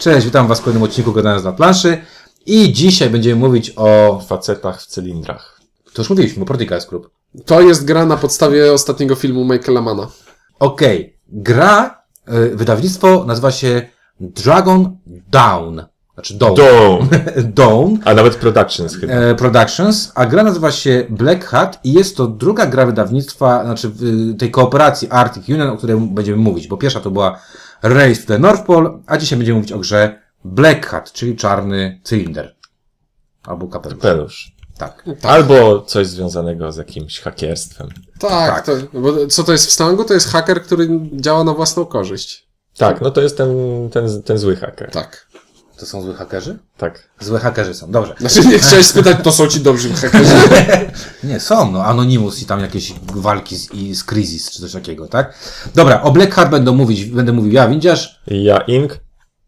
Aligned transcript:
Cześć, 0.00 0.26
witam 0.26 0.48
Was 0.48 0.60
w 0.60 0.62
kolejnym 0.62 0.82
odcinku 0.82 1.12
Gadając 1.12 1.44
na 1.44 1.52
planszy. 1.52 1.98
I 2.46 2.72
dzisiaj 2.72 3.10
będziemy 3.10 3.40
mówić 3.40 3.72
o... 3.76 4.20
Facetach 4.26 4.82
w 4.82 4.86
cylindrach. 4.86 5.60
To 5.92 6.02
już 6.02 6.10
mówiliśmy, 6.10 6.42
o 6.42 6.46
Protocol 6.46 6.80
Group. 6.88 7.10
To 7.46 7.60
jest 7.60 7.84
gra 7.84 8.06
na 8.06 8.16
podstawie 8.16 8.72
ostatniego 8.72 9.14
filmu 9.14 9.44
Michaela 9.44 9.80
Mana. 9.82 10.08
Okej, 10.58 11.16
gra, 11.28 12.02
y, 12.28 12.56
wydawnictwo 12.56 13.24
nazywa 13.24 13.50
się 13.50 13.82
Dragon 14.20 14.96
Down. 15.06 15.82
Znaczy 16.14 16.34
Dawn. 16.34 16.54
Dom! 16.54 17.08
Dawn. 17.54 17.98
A 18.04 18.14
nawet 18.14 18.36
Productions 18.36 18.96
chyba. 18.96 19.12
e, 19.12 19.34
Productions, 19.34 20.12
a 20.14 20.26
gra 20.26 20.42
nazywa 20.42 20.70
się 20.70 21.06
Black 21.10 21.44
Hat 21.44 21.80
i 21.84 21.92
jest 21.92 22.16
to 22.16 22.26
druga 22.26 22.66
gra 22.66 22.86
wydawnictwa, 22.86 23.64
znaczy 23.64 23.90
y, 24.32 24.34
tej 24.34 24.50
kooperacji 24.50 25.08
Arctic 25.10 25.48
Union, 25.48 25.68
o 25.68 25.76
której 25.76 25.96
będziemy 25.96 26.38
mówić, 26.38 26.68
bo 26.68 26.76
pierwsza 26.76 27.00
to 27.00 27.10
była 27.10 27.40
Race 27.82 28.20
to 28.22 28.26
the 28.26 28.38
North 28.38 28.64
Pole, 28.64 29.02
a 29.06 29.18
dzisiaj 29.18 29.38
będziemy 29.38 29.56
mówić 29.56 29.72
o 29.72 29.78
grze 29.78 30.20
Black 30.44 30.86
Hat, 30.86 31.12
czyli 31.12 31.36
czarny 31.36 32.00
cylinder. 32.04 32.56
Albo 33.42 33.66
kapelusz. 33.66 33.98
Pelusz. 33.98 34.52
Tak. 34.78 35.04
Albo 35.22 35.82
coś 35.82 36.06
związanego 36.06 36.72
z 36.72 36.76
jakimś 36.76 37.20
hakierstwem. 37.20 37.88
Tak, 38.18 38.54
Tak. 38.54 38.66
To, 38.66 39.00
bo 39.00 39.26
co 39.26 39.44
to 39.44 39.52
jest 39.52 39.66
w 39.66 39.72
slangu? 39.72 40.04
To 40.04 40.14
jest 40.14 40.28
haker, 40.28 40.62
który 40.62 40.88
działa 41.12 41.44
na 41.44 41.54
własną 41.54 41.86
korzyść. 41.86 42.48
Tak, 42.76 43.00
no 43.00 43.10
to 43.10 43.20
jest 43.20 43.36
ten, 43.36 43.50
ten, 43.92 44.22
ten 44.22 44.38
zły 44.38 44.56
haker. 44.56 44.90
Tak. 44.90 45.26
To 45.80 45.86
są 45.86 46.02
zły 46.02 46.14
hakerzy? 46.14 46.58
Tak. 46.76 47.08
Złe 47.20 47.38
hakerzy 47.38 47.74
są, 47.74 47.90
dobrze. 47.90 48.14
Znaczy 48.18 48.48
nie 48.48 48.58
chciałeś 48.58 48.86
spytać, 48.86 49.16
to 49.22 49.32
są 49.32 49.46
ci 49.46 49.60
dobrzy 49.60 49.94
hakerzy. 49.94 50.34
Nie, 51.24 51.40
są, 51.40 51.72
no, 51.72 51.84
Anonymous 51.84 52.42
i 52.42 52.46
tam 52.46 52.60
jakieś 52.60 52.94
walki 53.02 53.56
z, 53.56 53.74
i 53.74 53.94
z 53.94 54.04
Crisis, 54.04 54.50
czy 54.50 54.60
coś 54.60 54.72
takiego, 54.72 55.08
tak? 55.08 55.34
Dobra, 55.74 56.02
o 56.02 56.10
Black 56.12 56.50
będę 56.50 56.72
mówić, 56.72 57.04
będę 57.04 57.32
mówił 57.32 57.52
ja, 57.52 57.68
Windziarz 57.68 58.22
ja 58.26 58.58
Ink. 58.58 59.00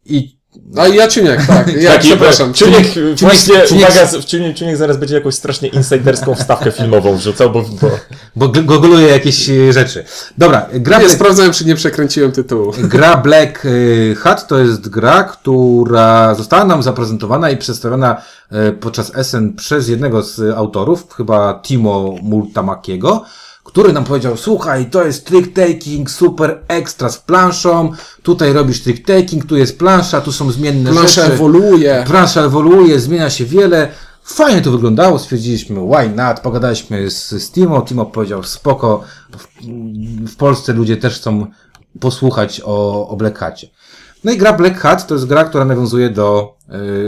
i 0.04 0.38
A 0.76 0.88
ja 0.88 1.08
Ciuniek, 1.08 1.46
tak. 1.46 1.82
Ja 1.82 1.98
przepraszam. 1.98 2.54
Ciuniek. 2.54 2.86
właśnie, 3.20 3.54
uwaga, 3.76 4.08
Czuniek 4.54 4.76
zaraz 4.76 4.96
będzie 4.96 5.14
jakąś 5.14 5.34
strasznie 5.34 5.68
insiderską 5.68 6.34
wstawkę 6.34 6.70
filmową 6.70 7.16
wrzucał, 7.16 7.50
bo, 7.50 7.62
bo 7.62 7.90
bo 8.36 8.46
gl- 8.46 8.64
googluję 8.64 9.08
jakieś 9.08 9.50
e, 9.50 9.72
rzeczy. 9.72 10.04
Dobra, 10.38 10.66
gra, 10.72 10.96
Nie 10.96 11.04
Black, 11.04 11.16
sprawdzałem, 11.16 11.52
czy 11.52 11.64
nie 11.64 11.74
przekręciłem 11.74 12.32
tytułu. 12.32 12.72
gra 12.78 13.16
Black 13.16 13.66
e, 13.66 14.14
Hat 14.14 14.46
to 14.48 14.58
jest 14.58 14.88
gra, 14.88 15.24
która 15.24 16.34
została 16.34 16.64
nam 16.64 16.82
zaprezentowana 16.82 17.50
i 17.50 17.56
przedstawiona 17.56 18.22
e, 18.50 18.72
podczas 18.72 19.12
SN 19.22 19.52
przez 19.56 19.88
jednego 19.88 20.22
z 20.22 20.40
autorów, 20.56 21.06
chyba 21.16 21.60
Timo 21.62 22.14
Multamakiego, 22.22 23.24
który 23.64 23.92
nam 23.92 24.04
powiedział, 24.04 24.36
słuchaj, 24.36 24.90
to 24.90 25.04
jest 25.04 25.26
trick 25.26 25.52
taking, 25.54 26.10
super 26.10 26.58
ekstra 26.68 27.08
z 27.08 27.18
planszą, 27.18 27.92
tutaj 28.22 28.52
robisz 28.52 28.82
trick 28.82 29.06
taking, 29.06 29.44
tu 29.44 29.56
jest 29.56 29.78
plansza, 29.78 30.20
tu 30.20 30.32
są 30.32 30.50
zmienne 30.50 30.90
Plansza 30.90 31.22
rzeczy. 31.22 31.34
ewoluuje. 31.34 32.04
Plansza 32.06 32.40
ewoluuje, 32.42 33.00
zmienia 33.00 33.30
się 33.30 33.44
wiele. 33.44 33.88
Fajnie 34.24 34.62
to 34.62 34.70
wyglądało, 34.70 35.18
stwierdziliśmy 35.18 35.80
why 35.80 36.08
not, 36.16 36.40
pogadaliśmy 36.40 37.10
z, 37.10 37.28
z 37.30 37.50
Timo, 37.50 37.82
Timo 37.82 38.06
powiedział 38.06 38.42
spoko, 38.42 39.04
w, 39.38 39.46
w 40.32 40.36
Polsce 40.36 40.72
ludzie 40.72 40.96
też 40.96 41.16
chcą 41.16 41.46
posłuchać 42.00 42.60
o, 42.64 43.08
o 43.08 43.16
Black 43.16 43.38
Hacie. 43.38 43.68
No 44.24 44.32
i 44.32 44.38
gra 44.38 44.52
Black 44.52 44.78
Hat 44.78 45.06
to 45.06 45.14
jest 45.14 45.26
gra, 45.26 45.44
która 45.44 45.64
nawiązuje 45.64 46.10
do 46.10 46.56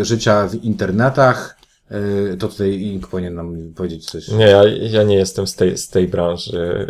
y, 0.00 0.04
życia 0.04 0.48
w 0.48 0.54
internetach. 0.54 1.53
Y, 1.92 2.36
to 2.36 2.48
tutaj 2.48 2.80
Ink 2.80 3.08
powinien 3.08 3.34
nam 3.34 3.72
powiedzieć 3.76 4.10
coś. 4.10 4.28
nie, 4.28 4.46
ja, 4.46 4.64
ja 4.64 5.02
nie 5.02 5.16
jestem 5.16 5.46
z 5.46 5.54
tej, 5.54 5.78
z 5.78 5.88
tej 5.88 6.08
branży. 6.08 6.86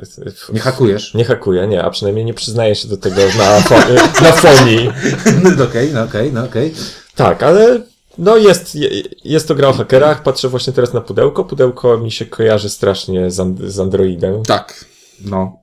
Nie 0.53 0.61
hakujesz? 0.61 1.15
Nie 1.15 1.25
hakuję, 1.25 1.67
nie, 1.67 1.83
a 1.83 1.91
przynajmniej 1.91 2.25
nie 2.25 2.35
przyznaję 2.35 2.75
się 2.75 2.89
do 2.89 2.97
tego 2.97 3.17
na, 3.39 3.61
fo- 3.61 4.23
na 4.23 4.33
fonii. 4.33 4.91
No 5.59 5.65
okej, 5.65 5.93
no 5.93 6.03
okej, 6.03 6.33
no 6.33 6.45
okej. 6.45 6.75
Tak, 7.15 7.43
ale 7.43 7.81
no 8.19 8.37
jest, 8.37 8.75
je- 8.75 9.03
jest 9.25 9.49
to 9.49 9.55
gra 9.55 9.69
o 9.69 9.73
hakerach. 9.73 10.23
Patrzę 10.23 10.49
właśnie 10.49 10.73
teraz 10.73 10.93
na 10.93 11.01
pudełko. 11.01 11.45
Pudełko 11.45 11.99
mi 11.99 12.11
się 12.13 12.27
kojarzy 12.27 12.69
strasznie 12.71 13.31
z, 13.31 13.41
and- 13.41 13.61
z 13.63 13.81
Androidem. 13.81 14.43
Tak. 14.43 14.85
No. 15.25 15.57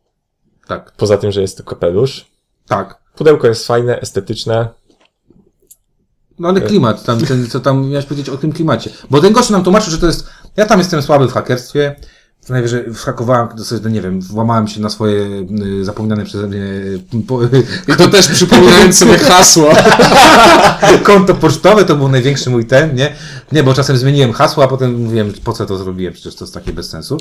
Tak, 0.67 0.91
Poza 0.97 1.17
tym, 1.17 1.31
że 1.31 1.41
jest 1.41 1.57
to 1.57 1.63
kapelusz. 1.63 2.25
tak. 2.67 3.01
Pudełko 3.15 3.47
jest 3.47 3.67
fajne, 3.67 3.99
estetyczne. 4.01 4.67
No 6.41 6.47
ale 6.47 6.61
klimat, 6.61 7.03
tam, 7.03 7.19
ten, 7.19 7.49
co 7.49 7.59
tam 7.59 7.89
miałeś 7.89 8.05
powiedzieć 8.05 8.29
o 8.29 8.37
tym 8.37 8.51
klimacie. 8.51 8.89
Bo 9.09 9.21
ten 9.21 9.33
gość 9.33 9.49
nam 9.49 9.63
tłumaczył, 9.63 9.91
że 9.91 9.97
to 9.97 10.07
jest, 10.07 10.29
ja 10.57 10.65
tam 10.65 10.79
jestem 10.79 11.01
słaby 11.01 11.27
w 11.27 11.33
hakerstwie, 11.33 11.95
co 12.45 12.53
najwyżej 12.53 12.83
whakowałem, 12.93 13.47
to 13.57 13.63
sobie, 13.65 13.81
no 13.83 13.89
nie 13.89 14.01
wiem, 14.01 14.21
włamałem 14.21 14.67
się 14.67 14.81
na 14.81 14.89
swoje 14.89 15.45
y, 15.81 15.85
zapomniane 15.85 16.25
przeze 16.25 16.47
mnie 16.47 16.57
y, 16.57 16.99
po, 17.27 17.39
I 17.93 17.95
to 17.97 18.07
też 18.07 18.27
przypominając 18.27 18.97
sobie 18.99 19.17
hasło. 19.29 19.69
konto 21.03 21.35
pocztowe, 21.35 21.85
to 21.85 21.95
był 21.95 22.09
największy 22.09 22.49
mój 22.49 22.65
ten, 22.65 22.95
nie? 22.95 23.13
Nie, 23.51 23.63
bo 23.63 23.73
czasem 23.73 23.97
zmieniłem 23.97 24.33
hasło, 24.33 24.63
a 24.63 24.67
potem 24.67 24.95
mówiłem, 25.03 25.33
po 25.43 25.53
co 25.53 25.65
to 25.65 25.77
zrobiłem, 25.77 26.13
przecież 26.13 26.35
to 26.35 26.45
jest 26.45 26.53
takie 26.53 26.73
bez 26.73 26.89
sensu. 26.89 27.17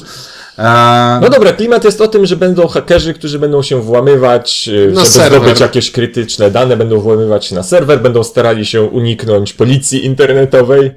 A, 0.57 1.19
No 1.23 1.29
dobra, 1.31 1.53
klimat 1.53 1.85
jest 1.85 2.01
o 2.01 2.09
tym, 2.09 2.27
że 2.27 2.37
będą 2.37 2.69
hakerzy, 2.69 3.15
którzy 3.15 3.39
będą 3.39 3.63
się 3.63 3.81
włamywać, 3.83 4.69
y, 4.73 4.93
Na 4.93 5.01
żeby 5.01 5.07
serwer. 5.13 5.41
zdobyć 5.41 5.61
jakieś 5.61 5.91
krytyczne 5.91 6.51
dane, 6.51 6.77
będą 6.77 7.01
włamywać 7.01 7.47
się 7.47 7.55
na 7.55 7.63
serwer, 7.63 8.03
będą 8.03 8.25
starali 8.25 8.67
się 8.67 8.83
uniknąć 8.83 9.53
policji 9.53 10.07
internetowej 10.07 10.87
y, 10.87 10.95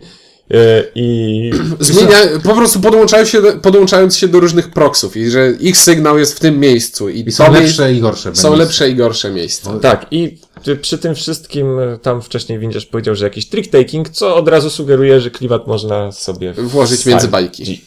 i 0.96 1.52
Zmienia, 1.80 2.18
po 2.44 2.56
prostu 2.56 2.80
podłączają 2.80 3.26
się, 3.26 3.42
podłączając 3.42 4.18
się 4.18 4.28
do 4.28 4.40
różnych 4.40 4.72
proksów 4.72 5.18
i 5.18 5.30
że 5.30 5.52
ich 5.60 5.78
sygnał 5.78 6.20
jest 6.20 6.36
w 6.36 6.40
tym 6.40 6.60
miejscu. 6.60 7.10
I, 7.10 7.20
I 7.28 7.32
są 7.32 7.52
lepsze 7.52 7.94
i 7.94 8.00
gorsze. 8.02 8.36
Są 8.36 8.50
będą. 8.50 8.64
lepsze 8.64 8.90
i 8.90 8.96
gorsze 8.96 9.32
miejsca. 9.32 9.80
tak, 9.80 10.06
i 10.12 10.38
przy- 10.82 10.98
tym 10.98 11.16
wszystkim 11.16 11.80
y, 11.80 12.00
tam 12.02 12.22
wcześniej 12.22 12.60
Windziarz 12.60 12.86
powiedział, 12.86 13.16
że 13.16 13.26
jakiś 13.26 13.50
trick 13.50 13.72
taking, 13.72 14.10
co 14.10 14.36
od 14.36 14.48
razu 14.48 14.70
sugeruje, 14.70 15.22
że 15.22 15.32
klimat 15.32 15.68
można 15.68 16.12
sobie 16.12 16.54
Włożyć 16.54 17.06
między 17.06 17.28
bajki. 17.28 17.82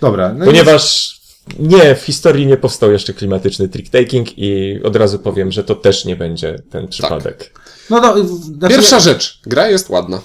Dobra, 0.00 0.34
no 0.34 0.44
Ponieważ 0.44 1.14
nie, 1.58 1.94
w 1.94 2.02
historii 2.02 2.46
nie 2.46 2.56
powstał 2.56 2.92
jeszcze 2.92 3.14
klimatyczny 3.14 3.68
trick 3.68 3.92
taking 3.92 4.38
i 4.38 4.80
od 4.84 4.96
razu 4.96 5.18
powiem, 5.18 5.52
że 5.52 5.64
to 5.64 5.74
też 5.74 6.04
nie 6.04 6.16
będzie 6.16 6.62
ten 6.70 6.88
przypadek. 6.88 7.60
no, 7.90 8.00
no, 8.00 8.24
znaczy, 8.24 8.74
Pierwsza 8.74 9.00
rzecz. 9.00 9.40
Gra 9.46 9.68
jest 9.68 9.90
ładna. 9.90 10.22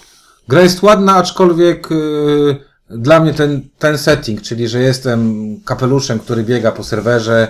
Gra 0.49 0.61
jest 0.61 0.83
ładna, 0.83 1.15
aczkolwiek 1.15 1.91
y, 1.91 2.55
dla 2.89 3.19
mnie 3.19 3.33
ten, 3.33 3.69
ten 3.79 3.97
setting, 3.97 4.41
czyli 4.41 4.67
że 4.67 4.79
jestem 4.79 5.45
kapeluszem, 5.65 6.19
który 6.19 6.43
biega 6.43 6.71
po 6.71 6.83
serwerze, 6.83 7.47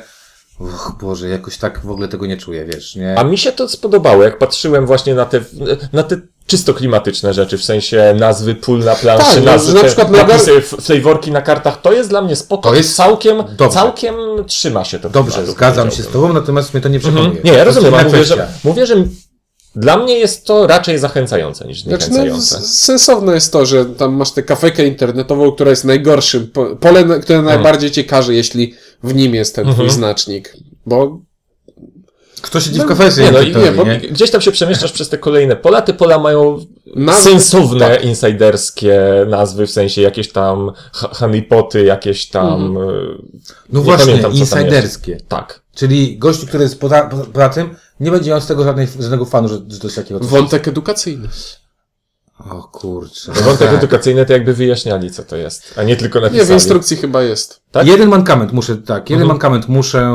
Och, 0.60 0.96
Boże, 1.02 1.30
jakoś 1.30 1.58
tak 1.58 1.80
w 1.86 1.90
ogóle 1.92 2.08
tego 2.08 2.26
nie 2.26 2.38
czuję, 2.38 2.66
wiesz, 2.66 2.96
nie? 2.96 3.20
A 3.20 3.24
mi 3.24 3.38
się 3.38 3.52
to 3.52 3.70
spodobało, 3.70 4.24
jak 4.24 4.38
patrzyłem 4.38 4.86
właśnie 4.86 5.16
na 5.16 5.26
te, 5.26 5.42
na 5.94 6.04
te 6.04 6.18
czysto 6.48 6.74
klimatyczne 6.74 7.34
rzeczy, 7.34 7.58
w 7.58 7.64
sensie 7.64 8.16
nazwy 8.20 8.56
pól 8.56 8.80
na 8.80 8.96
planszy, 8.96 9.26
Tak, 9.36 9.40
no, 9.46 9.52
nazwy, 9.52 9.74
na 9.74 9.84
przykład 9.84 10.12
na 10.12 10.18
napisy, 10.18 10.52
f- 10.54 10.76
flavorki 10.82 11.32
na 11.32 11.42
kartach, 11.42 11.82
to 11.82 11.92
jest 11.94 12.10
dla 12.10 12.22
mnie 12.22 12.36
spoko. 12.36 12.70
To 12.70 12.76
jest 12.76 12.96
całkiem, 12.96 13.38
dobrze. 13.58 13.74
całkiem 13.80 14.16
trzyma 14.48 14.86
się 14.86 15.00
to. 15.00 15.10
Dobrze, 15.10 15.34
klimatu, 15.34 15.52
zgadzam 15.52 15.92
się 15.92 16.04
z 16.04 16.08
tobą, 16.08 16.34
natomiast 16.34 16.74
mnie 16.74 16.82
to 16.82 16.90
nie 16.90 17.00
przekonuje. 17.00 17.26
Mhm. 17.28 17.46
Nie, 17.46 17.52
ja 17.54 17.64
rozumiem, 17.64 17.94
mówię 18.06 18.24
że, 18.26 18.48
mówię, 18.64 18.86
że 18.86 18.96
dla 19.80 19.98
mnie 19.98 20.18
jest 20.20 20.46
to 20.46 20.68
raczej 20.68 21.00
zachęcające 21.00 21.68
niż 21.68 21.82
Znaczy, 21.84 22.10
no, 22.12 22.42
sensowne 22.62 23.34
jest 23.34 23.54
to, 23.54 23.66
że 23.66 23.86
tam 23.86 24.14
masz 24.14 24.32
tę 24.32 24.44
kafejkę 24.44 24.88
internetową, 24.88 25.52
która 25.52 25.70
jest 25.70 25.86
najgorszym, 25.86 26.48
po- 26.48 26.76
pole, 26.76 27.20
które 27.20 27.42
najbardziej 27.42 27.92
cię 27.92 28.04
każe, 28.04 28.34
jeśli 28.34 28.74
w 29.04 29.16
nim 29.16 29.36
jest 29.36 29.56
ten 29.56 29.74
twój 29.74 29.90
znacznik. 29.90 30.54
Bo 30.86 31.20
Kto 32.42 32.60
siedzi 32.60 32.80
w 32.80 32.86
kafesie? 32.86 33.22
Nie, 33.22 33.32
no 33.32 33.42
i 33.42 33.48
internetowej, 33.48 33.86
nie, 33.88 34.00
bo 34.00 34.06
nie? 34.06 34.10
gdzieś 34.10 34.32
tam 34.32 34.42
się 34.42 34.52
przemieszczasz 34.52 34.92
przez 34.92 35.10
te 35.10 35.18
kolejne 35.18 35.56
pola, 35.56 35.82
te 35.82 35.94
pola 35.94 36.20
mają 36.20 36.60
Nazwy- 36.96 37.24
sensowne, 37.30 37.80
tak. 37.90 38.06
insiderskie 38.06 39.00
nazwy, 39.28 39.68
w 39.68 39.72
sensie 39.72 40.02
jakieś 40.02 40.32
tam 40.32 40.72
honeypoty, 40.94 41.84
jakieś 41.84 42.28
tam... 42.28 42.66
Mhm. 42.78 42.90
e, 42.90 42.94
No 43.70 43.80
nie 43.80 43.86
właśnie, 43.86 44.06
pamiętam, 44.06 44.32
co 44.32 44.38
tam 44.38 44.60
insiderskie. 44.60 45.12
jest. 45.12 45.28
Tak. 45.30 45.62
Czyli 45.80 46.18
gościu, 46.18 46.48
który 46.48 46.64
jest 46.64 46.80
poza, 46.80 47.02
poza, 47.02 47.26
poza 47.26 47.50
tym, 47.50 47.76
nie 48.00 48.12
będzie 48.12 48.30
miał 48.32 48.42
z 48.42 48.48
tego 48.48 48.64
żadnej, 48.64 48.88
żadnego 49.00 49.26
fanu, 49.26 49.48
że, 49.48 49.56
że 49.68 49.80
to 49.80 49.88
jest 49.88 49.96
takiego. 49.96 50.20
coś. 50.20 50.30
wątek 50.30 50.68
edukacyjny. 50.68 51.28
O 52.50 52.64
kurczę. 52.64 53.32
No 53.36 53.42
Wątek 53.42 53.70
Tak. 53.70 53.78
edukacyjny 53.78 54.26
to 54.26 54.34
jakby 54.34 54.54
wyjaśniali, 54.54 55.12
co 55.12 55.24
to 55.24 55.36
jest, 55.36 55.74
a 55.78 55.84
nie 55.84 55.96
tylko 55.96 56.20
Nie, 56.20 56.30
w 56.30 56.32
napisali. 56.32 56.54
instrukcji 56.54 56.98
chyba 56.98 57.24
jest. 57.24 57.62
tak? 57.72 57.88
Jeden 57.88 58.10
mankament 58.10 58.52
muszę, 58.54 58.78
tak, 58.78 59.10
jeden 59.10 59.22
Mhm. 59.24 59.28
mankament 59.28 59.70
muszę, 59.70 60.12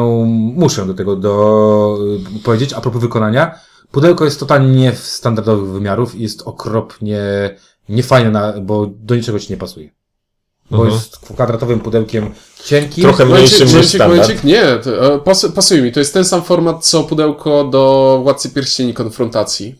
muszę 0.54 0.86
do 0.86 0.94
tego 0.94 1.16
do, 1.16 1.98
y, 2.38 2.42
powiedzieć, 2.42 2.72
a 2.72 2.80
propos 2.80 3.00
wykonania. 3.02 3.58
Pudełko 3.90 4.24
jest 4.24 4.40
totalnie 4.40 4.92
w 4.92 4.98
standardowych 4.98 5.70
wymiarów 5.70 6.14
i 6.14 6.22
jest 6.22 6.42
okropnie 6.42 7.20
niefajne, 7.88 8.30
na, 8.30 8.52
bo 8.60 8.86
do 8.86 9.16
niczego 9.16 9.38
ci 9.38 9.52
nie 9.52 9.56
pasuje. 9.56 9.90
Bo 10.76 10.82
Mhm. 10.82 10.94
jest 11.00 11.18
kwadratowym 11.34 11.80
pudełkiem 11.80 12.30
cienkim. 12.64 13.04
Trochę 13.04 13.24
mniejszym 13.24 13.68
niż 13.78 13.86
standard. 13.88 14.10
momencik, 14.10 14.44
nie, 14.44 14.62
to, 14.84 15.14
e, 15.14 15.18
pas, 15.18 15.46
pasuje 15.54 15.82
mi. 15.82 15.92
To 15.92 16.00
jest 16.00 16.14
ten 16.14 16.24
sam 16.24 16.42
format, 16.42 16.86
co 16.86 17.02
pudełko 17.04 17.64
do 17.64 18.20
Władcy 18.22 18.50
Pierścieni 18.50 18.94
Konfrontacji. 18.94 19.74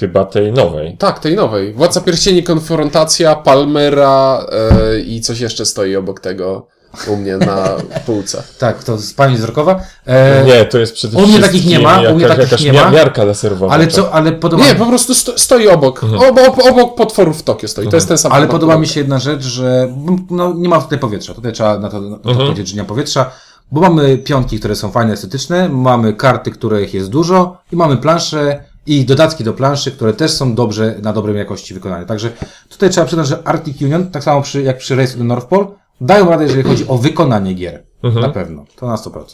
Chyba 0.00 0.24
tej 0.24 0.52
nowej. 0.52 0.96
Tak, 0.98 1.18
tej 1.18 1.36
nowej. 1.36 1.72
Władca 1.74 2.00
Pierścieni 2.00 2.42
Konfrontacja, 2.42 3.34
Palmera 3.36 4.46
e, 4.52 5.00
i 5.00 5.20
coś 5.20 5.40
jeszcze 5.40 5.66
stoi 5.66 5.96
obok 5.96 6.20
tego. 6.20 6.66
U 7.08 7.16
mnie 7.16 7.36
na 7.36 7.68
półce. 8.06 8.42
Tak, 8.58 8.84
to 8.84 8.98
z 8.98 9.14
pani 9.14 9.36
wzrokowa. 9.36 9.80
E, 10.06 10.44
Nie, 10.44 10.64
to 10.64 10.78
jest 10.78 10.92
przede 10.94 11.16
u 11.16 11.20
mnie 11.20 11.28
wszystkim 11.28 11.52
takich 11.52 11.66
nie 11.70 11.78
ma, 11.78 12.00
u 12.00 12.14
mnie 12.14 12.26
takich 12.28 12.44
jakaś 12.44 12.62
nie 12.64 12.72
ma. 12.72 12.90
miarka 12.90 13.24
laserowa. 13.24 13.68
ale 13.68 13.86
co, 13.86 14.12
ale 14.12 14.32
podoba 14.32 14.64
Nie, 14.64 14.72
mi 14.72 14.78
po 14.78 14.86
prostu 14.86 15.14
sto, 15.14 15.38
stoi 15.38 15.68
obok. 15.68 16.04
Obok, 16.28 16.66
obok 16.70 16.94
potworów 16.96 17.38
w 17.38 17.42
Tokio 17.42 17.68
stoi. 17.68 17.88
To 17.88 17.96
jest 17.96 18.08
ten 18.08 18.18
sam 18.18 18.32
Ale 18.32 18.46
podoba 18.46 18.78
mi 18.78 18.86
się 18.86 19.00
jedna 19.00 19.18
rzecz, 19.18 19.42
że 19.42 19.88
no, 20.30 20.54
nie 20.56 20.68
ma 20.68 20.80
tutaj 20.80 20.98
powietrza. 20.98 21.34
Tutaj 21.34 21.52
trzeba 21.52 21.78
na 21.78 21.88
to, 21.90 22.00
na 22.00 22.16
to 22.16 22.28
Mhm. 22.30 22.46
powiedzieć, 22.48 22.68
że 22.68 22.76
nie 22.76 22.82
ma 22.82 22.88
powietrza, 22.88 23.30
bo 23.72 23.80
mamy 23.80 24.18
pionki, 24.18 24.58
które 24.58 24.76
są 24.76 24.90
fajne, 24.90 25.12
estetyczne, 25.12 25.68
mamy 25.68 26.12
karty, 26.14 26.50
których 26.50 26.94
jest 26.94 27.08
dużo 27.10 27.58
i 27.72 27.76
mamy 27.76 27.96
plansze 27.96 28.64
i 28.86 29.04
dodatki 29.04 29.44
do 29.44 29.52
planszy, 29.52 29.92
które 29.92 30.12
też 30.12 30.30
są 30.30 30.54
dobrze, 30.54 30.94
na 31.02 31.12
dobrej 31.12 31.36
jakości 31.36 31.74
wykonane. 31.74 32.06
Także 32.06 32.30
tutaj 32.68 32.90
trzeba 32.90 33.06
przyznać, 33.06 33.26
że 33.28 33.38
Arctic 33.44 33.82
Union, 33.82 34.10
tak 34.10 34.24
samo 34.24 34.42
przy, 34.42 34.62
jak 34.62 34.78
przy 34.78 34.96
Race 34.96 35.12
to 35.12 35.18
the 35.18 35.24
North 35.24 35.46
Pole, 35.46 35.66
dają 36.00 36.30
radę, 36.30 36.44
jeżeli 36.44 36.62
chodzi 36.62 36.88
o 36.88 36.98
wykonanie 36.98 37.54
gier. 37.54 37.82
Mhm. 38.02 38.22
Na 38.26 38.32
pewno. 38.32 38.64
To 38.76 38.86
na 38.86 38.96
100%. 38.96 39.24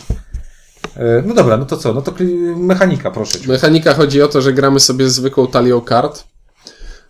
E, 0.96 1.22
No 1.26 1.34
dobra, 1.34 1.56
no 1.56 1.64
to 1.66 1.76
co? 1.76 1.92
No 1.94 2.02
to 2.02 2.12
mechanika, 2.56 3.10
proszę 3.10 3.40
cię. 3.40 3.48
Mechanika 3.48 3.94
chodzi 3.94 4.22
o 4.22 4.28
to, 4.28 4.40
że 4.42 4.52
gramy 4.52 4.80
sobie 4.80 5.08
zwykłą 5.10 5.46
talią 5.46 5.80
kart. 5.80 6.24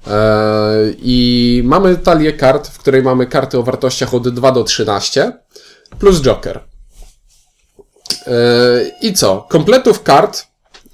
Eee, 0.07 0.97
I 0.99 1.63
mamy 1.65 1.97
talię 1.97 2.33
kart, 2.33 2.69
w 2.69 2.79
której 2.79 3.03
mamy 3.03 3.27
karty 3.27 3.59
o 3.59 3.63
wartościach 3.63 4.15
od 4.15 4.29
2 4.29 4.53
do 4.53 4.65
13, 4.65 5.33
plus 5.99 6.23
Joker. 6.23 6.61
Eee, 8.27 8.93
I 9.03 9.13
co? 9.15 9.47
Kompletów 9.49 10.03
kart 10.03 10.47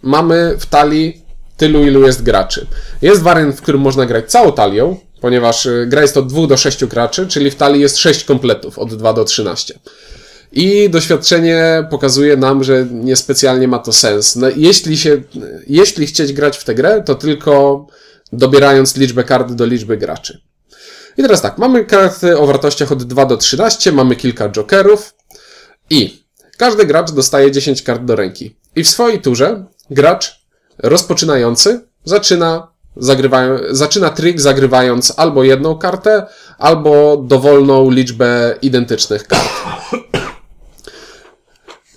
mamy 0.02 0.54
w 0.58 0.66
talii 0.66 1.22
tylu, 1.56 1.82
ilu 1.86 2.02
jest 2.06 2.22
graczy. 2.22 2.66
Jest 3.02 3.22
wariant, 3.22 3.56
w 3.56 3.62
którym 3.62 3.80
można 3.80 4.06
grać 4.06 4.30
całą 4.30 4.52
talią, 4.52 4.96
ponieważ 5.22 5.66
y, 5.66 5.86
gra 5.88 6.02
jest 6.02 6.16
od 6.16 6.26
2 6.26 6.46
do 6.46 6.56
6 6.56 6.84
graczy, 6.84 7.26
czyli 7.28 7.50
w 7.50 7.54
talii 7.54 7.80
jest 7.80 7.98
6 7.98 8.24
kompletów 8.24 8.78
od 8.78 8.94
2 8.94 9.12
do 9.12 9.24
13. 9.24 9.78
I 10.52 10.90
doświadczenie 10.90 11.86
pokazuje 11.90 12.36
nam, 12.36 12.64
że 12.64 12.86
niespecjalnie 12.90 13.68
ma 13.68 13.78
to 13.78 13.92
sens. 13.92 14.36
No, 14.36 14.46
jeśli, 14.56 14.96
się, 14.96 15.22
jeśli 15.66 16.06
chcieć 16.06 16.32
grać 16.32 16.58
w 16.58 16.64
tę 16.64 16.74
grę, 16.74 17.02
to 17.06 17.14
tylko 17.14 17.86
dobierając 18.32 18.96
liczbę 18.96 19.24
kart 19.24 19.52
do 19.52 19.66
liczby 19.66 19.96
graczy. 19.96 20.40
I 21.16 21.22
teraz 21.22 21.42
tak, 21.42 21.58
mamy 21.58 21.84
karty 21.84 22.38
o 22.38 22.46
wartościach 22.46 22.92
od 22.92 23.02
2 23.02 23.26
do 23.26 23.36
13, 23.36 23.92
mamy 23.92 24.16
kilka 24.16 24.48
jokerów 24.48 25.14
i 25.90 26.24
każdy 26.56 26.86
gracz 26.86 27.12
dostaje 27.12 27.50
10 27.50 27.82
kart 27.82 28.04
do 28.04 28.16
ręki. 28.16 28.56
I 28.76 28.84
w 28.84 28.88
swojej 28.88 29.20
turze 29.20 29.64
gracz 29.90 30.40
rozpoczynający 30.78 31.80
zaczyna, 32.04 32.71
zagrywają, 32.96 33.58
zaczyna 33.70 34.10
trik 34.10 34.40
zagrywając 34.40 35.12
albo 35.16 35.44
jedną 35.44 35.78
kartę, 35.78 36.26
albo 36.58 37.16
dowolną 37.16 37.90
liczbę 37.90 38.54
identycznych 38.62 39.26
kart. 39.26 39.48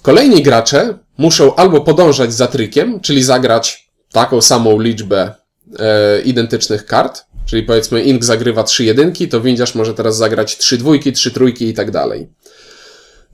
Kolejni 0.02 0.44
gracze 0.44 0.98
muszą 1.18 1.56
albo 1.56 1.82
podążać 1.82 2.34
za 2.34 2.48
trikiem, 2.48 3.00
czyli 3.00 3.24
zagrać 3.24 3.90
taką 4.12 4.42
samą 4.42 4.80
liczbę 4.80 5.32
e, 5.80 6.22
identycznych 6.22 6.86
kart, 6.86 7.26
czyli 7.46 7.64
powiedzmy 7.64 8.04
Ink 8.04 8.24
zagrywa 8.26 8.64
trzy 8.64 8.84
jedynki, 8.84 9.28
to 9.30 9.42
windiarz 9.42 9.76
może 9.76 9.94
teraz 9.94 10.18
zagrać 10.18 10.58
trzy 10.58 10.78
dwójki, 10.78 11.14
trzy 11.14 11.32
trójki 11.32 11.68
i 11.68 11.74
tak 11.74 11.92
dalej. 11.92 12.30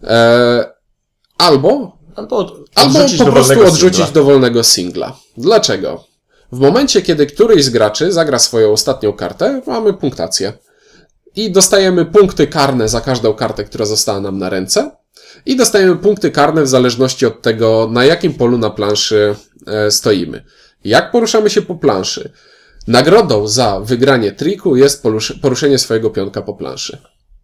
E, 0.04 0.66
albo 1.38 2.02
Albo, 2.16 2.56
Albo 2.76 3.00
odrzucić 3.00 3.20
po 3.20 3.26
prostu 3.26 3.54
dowolnego 3.54 3.68
odrzucić 3.68 3.96
singla. 3.96 4.14
dowolnego 4.14 4.64
singla. 4.64 5.16
Dlaczego? 5.38 6.04
W 6.52 6.60
momencie, 6.60 7.02
kiedy 7.02 7.26
któryś 7.26 7.64
z 7.64 7.70
graczy 7.70 8.12
zagra 8.12 8.40
swoją 8.40 8.72
ostatnią 8.72 9.14
kartę, 9.14 9.62
mamy 9.68 9.94
punktację. 9.94 10.54
I 11.36 11.52
dostajemy 11.52 12.06
punkty 12.06 12.48
karne 12.48 12.90
za 12.90 13.02
każdą 13.02 13.34
kartę, 13.34 13.64
która 13.64 13.86
została 13.86 14.20
nam 14.20 14.38
na 14.38 14.50
ręce. 14.50 14.92
I 15.46 15.56
dostajemy 15.56 15.96
punkty 15.96 16.32
karne 16.32 16.64
w 16.64 16.68
zależności 16.68 17.26
od 17.26 17.42
tego, 17.42 17.90
na 17.92 18.06
jakim 18.06 18.34
polu 18.34 18.58
na 18.58 18.70
planszy 18.70 19.36
e, 19.68 19.92
stoimy. 19.92 20.44
Jak 20.84 21.12
poruszamy 21.12 21.50
się 21.50 21.62
po 21.62 21.76
planszy? 21.76 22.32
Nagrodą 22.88 23.48
za 23.48 23.80
wygranie 23.80 24.32
triku 24.32 24.76
jest 24.76 25.04
porusz- 25.04 25.42
poruszenie 25.42 25.78
swojego 25.78 26.10
pionka 26.10 26.42
po 26.42 26.54
planszy. 26.54 26.98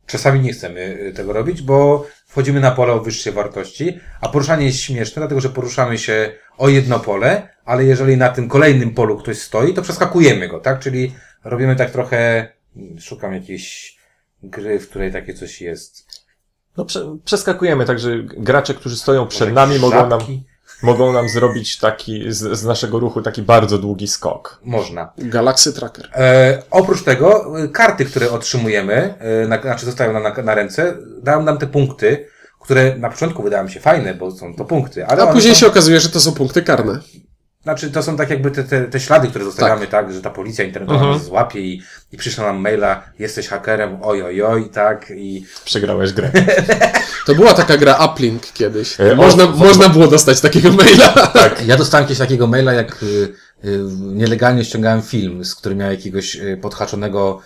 Czasami 0.05 0.39
nie 0.39 0.53
chcemy 0.53 0.99
y, 1.01 1.13
tego 1.13 1.33
robić, 1.33 1.61
bo 1.61 2.05
wchodzimy 2.27 2.59
na 2.59 2.71
pole 2.71 2.93
o 2.93 2.99
wyższej 2.99 3.33
wartości, 3.33 3.99
a 4.21 4.29
poruszanie 4.29 4.65
jest 4.65 4.79
śmieszne, 4.79 5.19
dlatego 5.19 5.41
że 5.41 5.49
poruszamy 5.49 5.97
się 5.97 6.31
o 6.57 6.69
jedno 6.69 6.99
pole, 6.99 7.49
ale 7.65 7.85
jeżeli 7.85 8.17
na 8.17 8.29
tym 8.29 8.49
kolejnym 8.49 8.93
polu 8.93 9.17
ktoś 9.17 9.37
stoi, 9.37 9.73
to 9.73 9.81
przeskakujemy 9.81 10.47
go, 10.47 10.59
tak? 10.59 10.79
Czyli 10.79 11.15
robimy 11.43 11.75
tak 11.75 11.91
trochę, 11.91 12.51
mm, 12.75 12.99
szukam 12.99 13.33
jakiejś 13.33 13.97
gry, 14.43 14.79
w 14.79 14.89
której 14.89 15.11
takie 15.11 15.33
coś 15.33 15.61
jest. 15.61 16.07
No, 16.77 16.85
prze, 16.85 17.17
przeskakujemy, 17.25 17.85
także 17.85 18.09
gracze, 18.23 18.73
którzy 18.73 18.97
stoją 18.97 19.27
przed 19.27 19.53
nami, 19.53 19.79
mogą 19.79 20.09
nam, 20.09 20.19
mogą 20.81 21.13
nam 21.13 21.29
zrobić 21.29 21.77
taki, 21.77 22.31
z, 22.31 22.59
z 22.59 22.63
naszego 22.63 22.99
ruchu 22.99 23.21
taki 23.21 23.41
bardzo 23.41 23.77
długi 23.77 24.07
skok. 24.07 24.59
Można. 24.63 25.13
Galaxy 25.17 25.73
Tracker. 25.73 26.09
E, 26.13 26.63
oprócz 26.71 27.03
tego, 27.03 27.53
y, 27.63 27.69
karty, 27.69 28.05
które 28.05 28.31
otrzymujemy, 28.31 29.13
y, 29.43 29.47
na, 29.47 29.61
znaczy 29.61 29.85
zostają 29.85 30.13
nam 30.13 30.23
na, 30.23 30.43
na 30.43 30.55
ręce, 30.55 30.97
dają 31.21 31.43
nam 31.43 31.57
te 31.57 31.67
punkty, 31.67 32.27
które 32.59 32.95
na 32.97 33.09
początku 33.09 33.43
wydają 33.43 33.63
mi 33.63 33.71
się 33.71 33.79
fajne, 33.79 34.13
bo 34.13 34.31
są 34.31 34.55
to 34.55 34.65
punkty, 34.65 35.05
ale 35.05 35.23
A 35.23 35.27
później 35.33 35.53
są... 35.55 35.59
się 35.59 35.67
okazuje, 35.67 35.99
że 35.99 36.09
to 36.09 36.19
są 36.19 36.31
punkty 36.33 36.61
karne. 36.61 36.99
Znaczy, 37.63 37.91
to 37.91 38.03
są 38.03 38.17
tak 38.17 38.29
jakby 38.29 38.51
te, 38.51 38.63
te, 38.63 38.81
te 38.85 38.99
ślady, 38.99 39.27
które 39.27 39.45
zostawiamy, 39.45 39.87
tak. 39.87 40.13
że 40.13 40.21
ta 40.21 40.29
policja 40.29 40.65
internetowa 40.65 40.99
Mhm. 40.99 41.17
nas 41.17 41.25
złapie 41.25 41.59
i, 41.61 41.81
i 42.11 42.17
przyszła 42.17 42.45
nam 42.45 42.57
maila, 42.61 43.03
jesteś 43.19 43.47
hakerem, 43.47 43.97
oj, 44.01 44.23
oj, 44.23 44.41
oj, 44.41 44.69
tak, 44.69 45.11
i 45.15 45.45
Przegrałeś 45.65 46.13
grę. 46.13 46.31
To 47.25 47.35
była 47.35 47.53
taka 47.53 47.77
gra 47.77 48.05
Uplink 48.05 48.43
kiedyś. 48.53 48.99
E, 48.99 49.11
o, 49.13 49.15
Można, 49.15 49.43
o, 49.43 49.47
można 49.47 49.89
było 49.89 50.07
dostać 50.07 50.41
takiego 50.41 50.71
maila. 50.71 51.09
tak. 51.43 51.67
Ja 51.67 51.77
dostałem 51.77 52.05
kiedyś 52.07 52.19
takiego 52.19 52.47
maila, 52.47 52.73
jak 52.73 53.03
y, 53.03 53.05
y, 53.65 53.79
nielegalnie 53.99 54.65
ściągałem 54.65 55.01
film, 55.01 55.45
z 55.45 55.55
który 55.55 55.75
miał 55.75 55.91
jakiegoś 55.91 56.35
y, 56.35 56.57
podhaczonego 56.61 57.39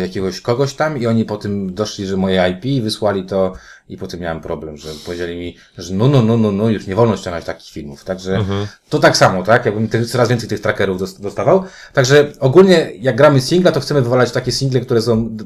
jakiegoś 0.00 0.40
kogoś 0.40 0.74
tam 0.74 0.98
i 0.98 1.06
oni 1.06 1.24
po 1.24 1.36
tym 1.36 1.74
doszli, 1.74 2.06
że 2.06 2.16
moje 2.16 2.48
IP 2.50 2.64
i 2.64 2.82
wysłali 2.82 3.24
to 3.26 3.52
i 3.88 3.96
potem 3.98 4.20
miałem 4.20 4.40
problem, 4.40 4.76
że 4.76 4.88
powiedzieli 5.06 5.36
mi, 5.36 5.56
że 5.78 5.94
no, 5.94 6.08
no, 6.08 6.22
no, 6.22 6.36
no, 6.36 6.52
no, 6.52 6.68
już 6.68 6.86
nie 6.86 6.94
wolno 6.94 7.16
ściągać 7.16 7.44
takich 7.44 7.72
filmów. 7.72 8.04
Także 8.04 8.44
to 8.88 8.98
tak 8.98 9.16
samo, 9.16 9.42
tak? 9.42 9.66
Jakbym 9.66 9.88
tych, 9.88 10.06
coraz 10.10 10.28
więcej 10.28 10.48
tych 10.48 10.60
trackerów 10.60 10.98
dos- 10.98 11.20
dostawał. 11.20 11.64
Także 11.92 12.32
ogólnie 12.40 12.92
jak 13.00 13.16
gramy 13.16 13.40
singla, 13.40 13.72
to 13.72 13.80
chcemy 13.80 14.02
wywalać 14.02 14.32
takie 14.32 14.52
single, 14.52 14.80
które 14.80 15.02
są 15.02 15.36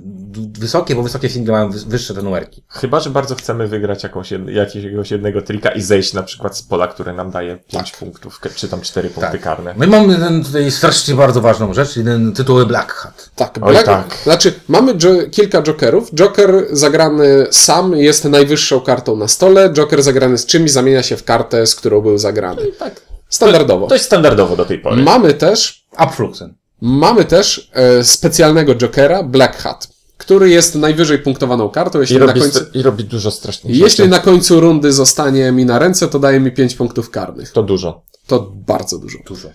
wysokie, 0.58 0.94
bo 0.94 1.02
wysokie 1.02 1.28
single 1.28 1.52
mają 1.52 1.70
wy- 1.70 1.78
wyższe 1.86 2.14
te 2.14 2.22
numerki. 2.22 2.62
Chyba, 2.68 3.00
że 3.00 3.10
bardzo 3.10 3.34
chcemy 3.34 3.68
wygrać 3.68 4.02
jakąś 4.02 4.30
jed, 4.30 4.74
jakiegoś 4.74 5.10
jednego 5.10 5.42
trika 5.42 5.70
i 5.70 5.82
zejść 5.82 6.12
na 6.12 6.22
przykład 6.22 6.56
z 6.56 6.62
pola, 6.62 6.88
które 6.88 7.12
nam 7.12 7.30
daje 7.30 7.56
5 7.68 7.92
punktów, 7.92 8.40
k- 8.40 8.48
czy 8.54 8.68
tam 8.68 8.80
4 8.80 9.10
punkty 9.10 9.32
Tak. 9.32 9.40
karne. 9.42 9.74
My 9.76 9.86
mamy 9.86 10.16
ten, 10.16 10.44
tutaj 10.44 10.70
strasznie 10.70 11.14
bardzo 11.14 11.40
ważną 11.40 11.74
rzecz, 11.74 11.94
ten 11.94 12.32
tytuł 12.32 12.66
Black 12.66 12.92
Hat. 12.92 13.30
Tak, 13.36 13.58
Oj, 13.60 13.72
Black, 13.72 13.86
tak. 13.86 14.17
Znaczy, 14.24 14.52
mamy 14.68 14.92
jo- 15.04 15.30
kilka 15.30 15.62
Jokerów. 15.62 16.10
Joker 16.14 16.66
zagrany 16.70 17.46
sam 17.50 17.96
jest 17.96 18.24
najwyższą 18.24 18.80
kartą 18.80 19.16
na 19.16 19.28
stole. 19.28 19.70
Joker 19.72 20.02
zagrany 20.02 20.38
z 20.38 20.46
czymś 20.46 20.70
zamienia 20.70 21.02
się 21.02 21.16
w 21.16 21.24
kartę, 21.24 21.66
z 21.66 21.74
którą 21.74 22.00
był 22.00 22.18
zagrany. 22.18 22.62
Tak. 22.78 23.00
Standardowo. 23.28 23.86
To 23.86 23.94
jest 23.94 24.06
standardowo 24.06 24.56
do 24.56 24.64
tej 24.64 24.78
pory. 24.78 25.02
Mamy 25.02 25.34
też, 25.34 25.84
Upfluxen. 26.04 26.54
mamy 26.80 27.24
też 27.24 27.70
e, 27.72 28.04
specjalnego 28.04 28.74
Jokera, 28.74 29.22
Black 29.22 29.56
Hat, 29.56 29.88
który 30.16 30.50
jest 30.50 30.74
najwyżej 30.74 31.18
punktowaną 31.18 31.68
kartą. 31.68 32.00
Jeśli, 32.00 32.16
I 32.16 32.18
na 32.18 32.26
robi, 32.26 32.40
końcu, 32.40 32.58
st- 32.58 32.74
I 32.74 32.82
robi 32.82 33.04
dużo 33.04 33.30
strasznych 33.30 33.72
jeśli 33.76 33.88
rzeczy. 33.96 34.08
na 34.08 34.18
końcu 34.18 34.60
rundy 34.60 34.92
zostanie 34.92 35.52
mi 35.52 35.64
na 35.64 35.78
ręce, 35.78 36.08
to 36.08 36.18
daje 36.18 36.40
mi 36.40 36.52
5 36.52 36.74
punktów 36.74 37.10
karnych. 37.10 37.52
To 37.52 37.62
dużo. 37.62 38.02
To 38.26 38.52
bardzo 38.54 38.98
dużo. 38.98 39.18
Dużo. 39.26 39.48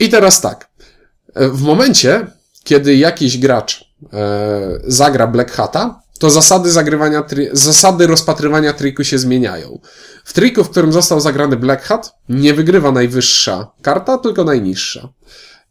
I 0.00 0.08
teraz 0.08 0.40
tak. 0.40 0.68
E, 1.34 1.48
W 1.48 1.62
momencie, 1.62 2.26
kiedy 2.64 2.96
jakiś 2.96 3.38
gracz 3.38 3.85
e, 4.12 4.80
zagra 4.84 5.26
Black 5.26 5.52
Hata, 5.52 6.00
to 6.18 6.30
zasady 6.30 6.70
zagrywania, 6.70 7.22
tri- 7.22 7.48
zasady 7.52 8.06
rozpatrywania 8.06 8.72
triku 8.72 9.04
się 9.04 9.18
zmieniają. 9.18 9.80
W 10.24 10.32
triku, 10.32 10.64
w 10.64 10.70
którym 10.70 10.92
został 10.92 11.20
zagrany 11.20 11.56
Black 11.56 11.82
Hat, 11.82 12.14
nie 12.28 12.54
wygrywa 12.54 12.92
najwyższa 12.92 13.70
karta, 13.82 14.18
tylko 14.18 14.44
najniższa. 14.44 15.08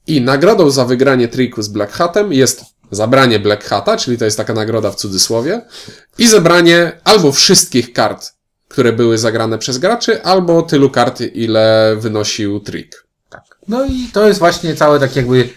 I 0.08 0.22
nagrodą 0.22 0.70
za 0.70 0.86
wygranie 0.86 1.28
triku 1.28 1.62
z 1.62 1.68
Black 1.68 1.94
Hatem 1.94 2.34
jest 2.34 2.62
zabranie 2.92 3.40
Black 3.40 3.64
Hata, 3.64 3.98
czyli 3.98 4.18
to 4.18 4.26
jest 4.26 4.38
taka 4.38 4.54
nagroda 4.54 4.92
w 4.92 4.96
cudzysłowie, 4.96 5.62
i 6.18 6.28
zebranie 6.28 7.00
albo 7.04 7.32
wszystkich 7.32 7.94
kart, 7.94 8.34
które 8.68 8.94
były 8.94 9.18
zagrane 9.18 9.58
przez 9.58 9.78
graczy, 9.78 10.24
albo 10.24 10.62
tylu 10.62 10.90
kart, 10.90 11.22
ile 11.22 11.96
wynosił 12.00 12.60
trik. 12.60 13.06
No 13.68 13.86
i 13.86 14.10
to 14.14 14.28
jest 14.28 14.40
właśnie 14.40 14.76
cały 14.76 15.00
tak 15.00 15.16
jakby, 15.16 15.50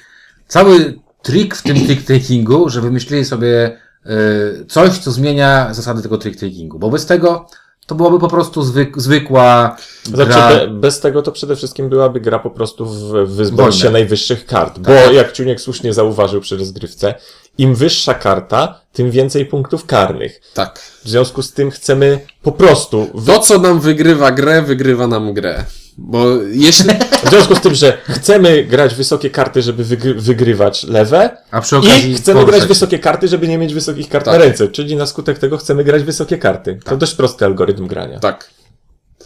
cały 0.49 0.99
trik 1.28 1.54
w 1.56 1.62
tym 1.62 1.76
trick-takingu, 1.76 2.68
że 2.68 2.80
wymyślili 2.80 3.25
sobie 3.25 3.76
y, 4.06 4.66
coś, 4.68 4.99
co 4.99 5.11
zmienia 5.12 5.75
zasady 5.75 6.02
tego 6.02 6.16
trick-takingu. 6.18 6.78
Bo 6.78 6.90
bez 6.90 7.06
tego 7.06 7.47
to 7.87 7.94
byłoby 7.94 8.18
po 8.18 8.28
prostu 8.28 8.62
zwyk, 8.62 9.00
zwykła 9.00 9.76
Znaczy, 10.04 10.30
gra. 10.32 10.49
be, 10.49 10.68
bez 10.68 11.00
tego 11.00 11.23
to 11.23 11.32
przede 11.32 11.56
wszystkim 11.56 11.88
byłaby 11.88 12.20
gra 12.20 12.38
po 12.38 12.50
prostu 12.50 12.87
w 12.87 13.00
wyzbycie 13.37 13.62
Wolne. 13.70 13.90
najwyższych 13.90 14.47
kart. 14.47 14.78
Bo 14.78 14.85
Tak. 14.90 15.12
jak 15.14 15.32
Ciuniek 15.32 15.61
słusznie 15.61 15.92
zauważył 15.94 16.40
przy 16.40 16.56
rozgrywce, 16.56 17.14
im 17.58 17.75
wyższa 17.75 18.14
karta, 18.14 18.80
tym 18.92 19.11
więcej 19.11 19.47
punktów 19.47 19.87
karnych. 19.87 20.40
Tak. 20.54 20.78
W 21.04 21.08
związku 21.08 21.42
z 21.42 21.52
tym 21.52 21.70
chcemy 21.70 22.20
po 22.42 22.52
prostu 22.52 23.06
w 23.14 23.26
To, 23.26 23.38
co 23.38 23.58
nam 23.58 23.80
wygrywa 23.80 24.30
grę, 24.32 24.62
wygrywa 24.62 25.06
nam 25.06 25.35
grę. 25.35 25.64
Bo 26.00 26.26
jeśli... 26.52 26.90
W 27.25 27.31
związku 27.31 27.55
z 27.55 27.61
tym, 27.61 27.75
że 27.75 27.99
chcemy 28.09 28.64
grać 28.64 28.95
wysokie 28.95 29.31
karty, 29.31 29.62
żeby 29.62 29.85
wygry- 29.85 30.21
wygrywać 30.21 30.85
lewe 30.85 31.37
A 31.50 31.61
przy 31.61 31.76
okazji 31.76 32.11
i 32.11 32.14
chcemy 32.14 32.40
poruszać 32.40 32.50
grać 32.50 32.62
się. 32.62 32.69
wysokie 32.69 32.99
karty, 32.99 33.28
żeby 33.28 33.49
nie 33.49 33.59
mieć 33.59 33.75
wysokich 33.75 34.09
kart 34.09 34.25
Tak. 34.25 34.35
na 34.38 34.45
ręce, 34.45 34.69
czyli 34.69 34.97
na 34.97 35.07
skutek 35.07 35.38
tego 35.38 35.59
chcemy 35.59 35.85
grać 35.85 36.02
wysokie 36.02 36.38
karty. 36.38 36.78
To 36.85 36.97
dość 36.97 37.14
prosty 37.14 37.45
algorytm 37.45 37.87
grania. 37.87 38.19
Tak. 38.21 38.50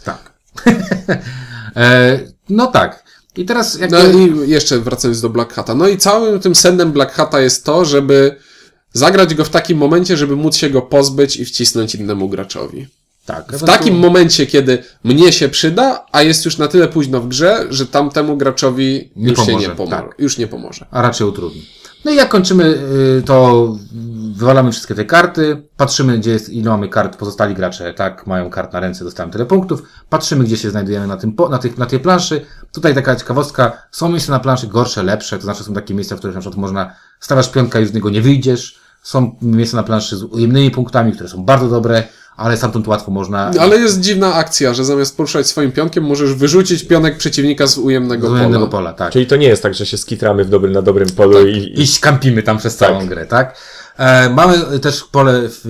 Tak. 0.03 0.33
e, 1.75 2.19
no 2.49 2.67
tak. 2.67 3.03
I 3.37 3.45
teraz 3.45 3.79
jakby... 3.79 3.97
No 4.13 4.19
i 4.19 4.49
jeszcze 4.49 4.79
wracając 4.79 5.21
do 5.21 5.29
Black 5.29 5.53
Hata. 5.53 5.75
No 5.75 5.87
i 5.87 5.97
całym 5.97 6.39
tym 6.39 6.55
sednem 6.55 6.91
Black 6.91 7.11
Hata 7.13 7.41
jest 7.41 7.65
to, 7.65 7.85
żeby 7.85 8.35
zagrać 8.93 9.35
go 9.35 9.45
w 9.45 9.49
takim 9.49 9.77
momencie, 9.77 10.17
żeby 10.17 10.35
móc 10.35 10.55
się 10.55 10.69
go 10.69 10.81
pozbyć 10.81 11.37
i 11.37 11.45
wcisnąć 11.45 11.95
innemu 11.95 12.29
graczowi. 12.29 12.87
Tak. 13.25 13.51
W 13.51 13.63
takim 13.63 13.95
momencie, 13.99 14.45
kiedy 14.45 14.83
mnie 15.03 15.31
się 15.31 15.49
przyda, 15.49 16.05
a 16.11 16.21
jest 16.21 16.45
już 16.45 16.57
na 16.57 16.67
tyle 16.67 16.87
późno 16.87 17.21
w 17.21 17.27
grze, 17.27 17.65
że 17.69 17.85
tamtemu 17.85 18.37
graczowi 18.37 19.11
Nie 19.15 19.29
już 19.29 19.39
się 19.39 19.45
pomoże, 19.45 19.67
nie 19.67 19.75
pomoże. 19.75 19.95
tak. 19.95 20.15
Już 20.19 20.37
nie 20.37 20.47
pomoże. 20.47 20.85
a 20.91 21.01
raczej 21.01 21.27
utrudni. 21.27 21.65
No 22.05 22.11
i 22.11 22.15
jak 22.15 22.29
kończymy, 22.29 22.63
y, 23.19 23.23
to 23.25 23.67
wywalamy 24.35 24.71
wszystkie 24.71 24.95
te 24.95 25.05
karty, 25.05 25.63
patrzymy, 25.77 26.17
gdzie 26.17 26.31
jest, 26.31 26.49
ile 26.49 26.69
mamy 26.69 26.89
kart, 26.89 27.17
pozostali 27.17 27.55
gracze, 27.55 27.93
tak, 27.93 28.27
mają 28.27 28.49
kart 28.49 28.73
na 28.73 28.79
ręce, 28.79 29.03
dostałem 29.03 29.31
tyle 29.31 29.45
punktów, 29.45 29.83
patrzymy, 30.09 30.43
gdzie 30.43 30.57
się 30.57 30.69
znajdujemy 30.69 31.07
na, 31.07 31.17
tym, 31.17 31.35
na, 31.49 31.57
tych, 31.57 31.77
na 31.77 31.85
tej 31.85 31.99
planszy. 31.99 32.45
Tutaj 32.71 32.95
taka 32.95 33.15
ciekawostka, 33.15 33.83
są 33.91 34.09
miejsca 34.09 34.31
na 34.31 34.39
planszy 34.39 34.67
gorsze, 34.67 35.03
lepsze, 35.03 35.37
to 35.37 35.43
znaczy 35.43 35.63
są 35.63 35.73
takie 35.73 35.93
miejsca, 35.93 36.15
w 36.15 36.19
których 36.19 36.35
na 36.35 36.41
przykład 36.41 36.61
można, 36.61 36.95
stawiasz 37.19 37.49
pionka 37.49 37.79
i 37.79 37.85
z 37.85 37.93
niego 37.93 38.09
nie 38.09 38.21
wyjdziesz, 38.21 38.79
są 39.03 39.35
miejsca 39.41 39.77
na 39.77 39.83
planszy 39.83 40.17
z 40.17 40.23
ujemnymi 40.23 40.71
punktami, 40.71 41.11
które 41.11 41.29
są 41.29 41.43
bardzo 41.45 41.69
dobre, 41.69 42.03
ale 42.37 42.57
stamtąd 42.57 42.87
łatwo 42.87 43.11
można... 43.11 43.51
Ale 43.59 43.77
jest 43.77 43.99
dziwna 43.99 44.33
akcja, 44.33 44.73
że 44.73 44.85
zamiast 44.85 45.17
poruszać 45.17 45.47
swoim 45.47 45.71
pionkiem, 45.71 46.03
możesz 46.03 46.33
wyrzucić 46.33 46.83
pionek 46.83 47.17
przeciwnika 47.17 47.67
z 47.67 47.77
ujemnego 47.77 48.27
z 48.27 48.29
pola. 48.29 48.39
ujemnego 48.39 48.67
pola, 48.67 48.93
tak. 48.93 49.11
Czyli 49.13 49.25
to 49.27 49.35
nie 49.35 49.47
jest 49.47 49.63
tak, 49.63 49.73
że 49.73 49.85
się 49.85 49.97
skitramy 49.97 50.43
w 50.45 50.49
dobrym, 50.49 50.71
na 50.71 50.81
dobrym 50.81 51.09
polu 51.09 51.47
i, 51.47 51.57
i 51.57 51.83
i 51.83 51.87
kampimy 52.01 52.43
tam 52.43 52.57
przez 52.57 52.75
całą 52.77 52.99
Tak. 52.99 53.09
grę, 53.09 53.25
tak? 53.25 53.57
E, 53.97 54.29
mamy 54.29 54.79
też 54.79 55.03
pole 55.03 55.39
f, 55.39 55.67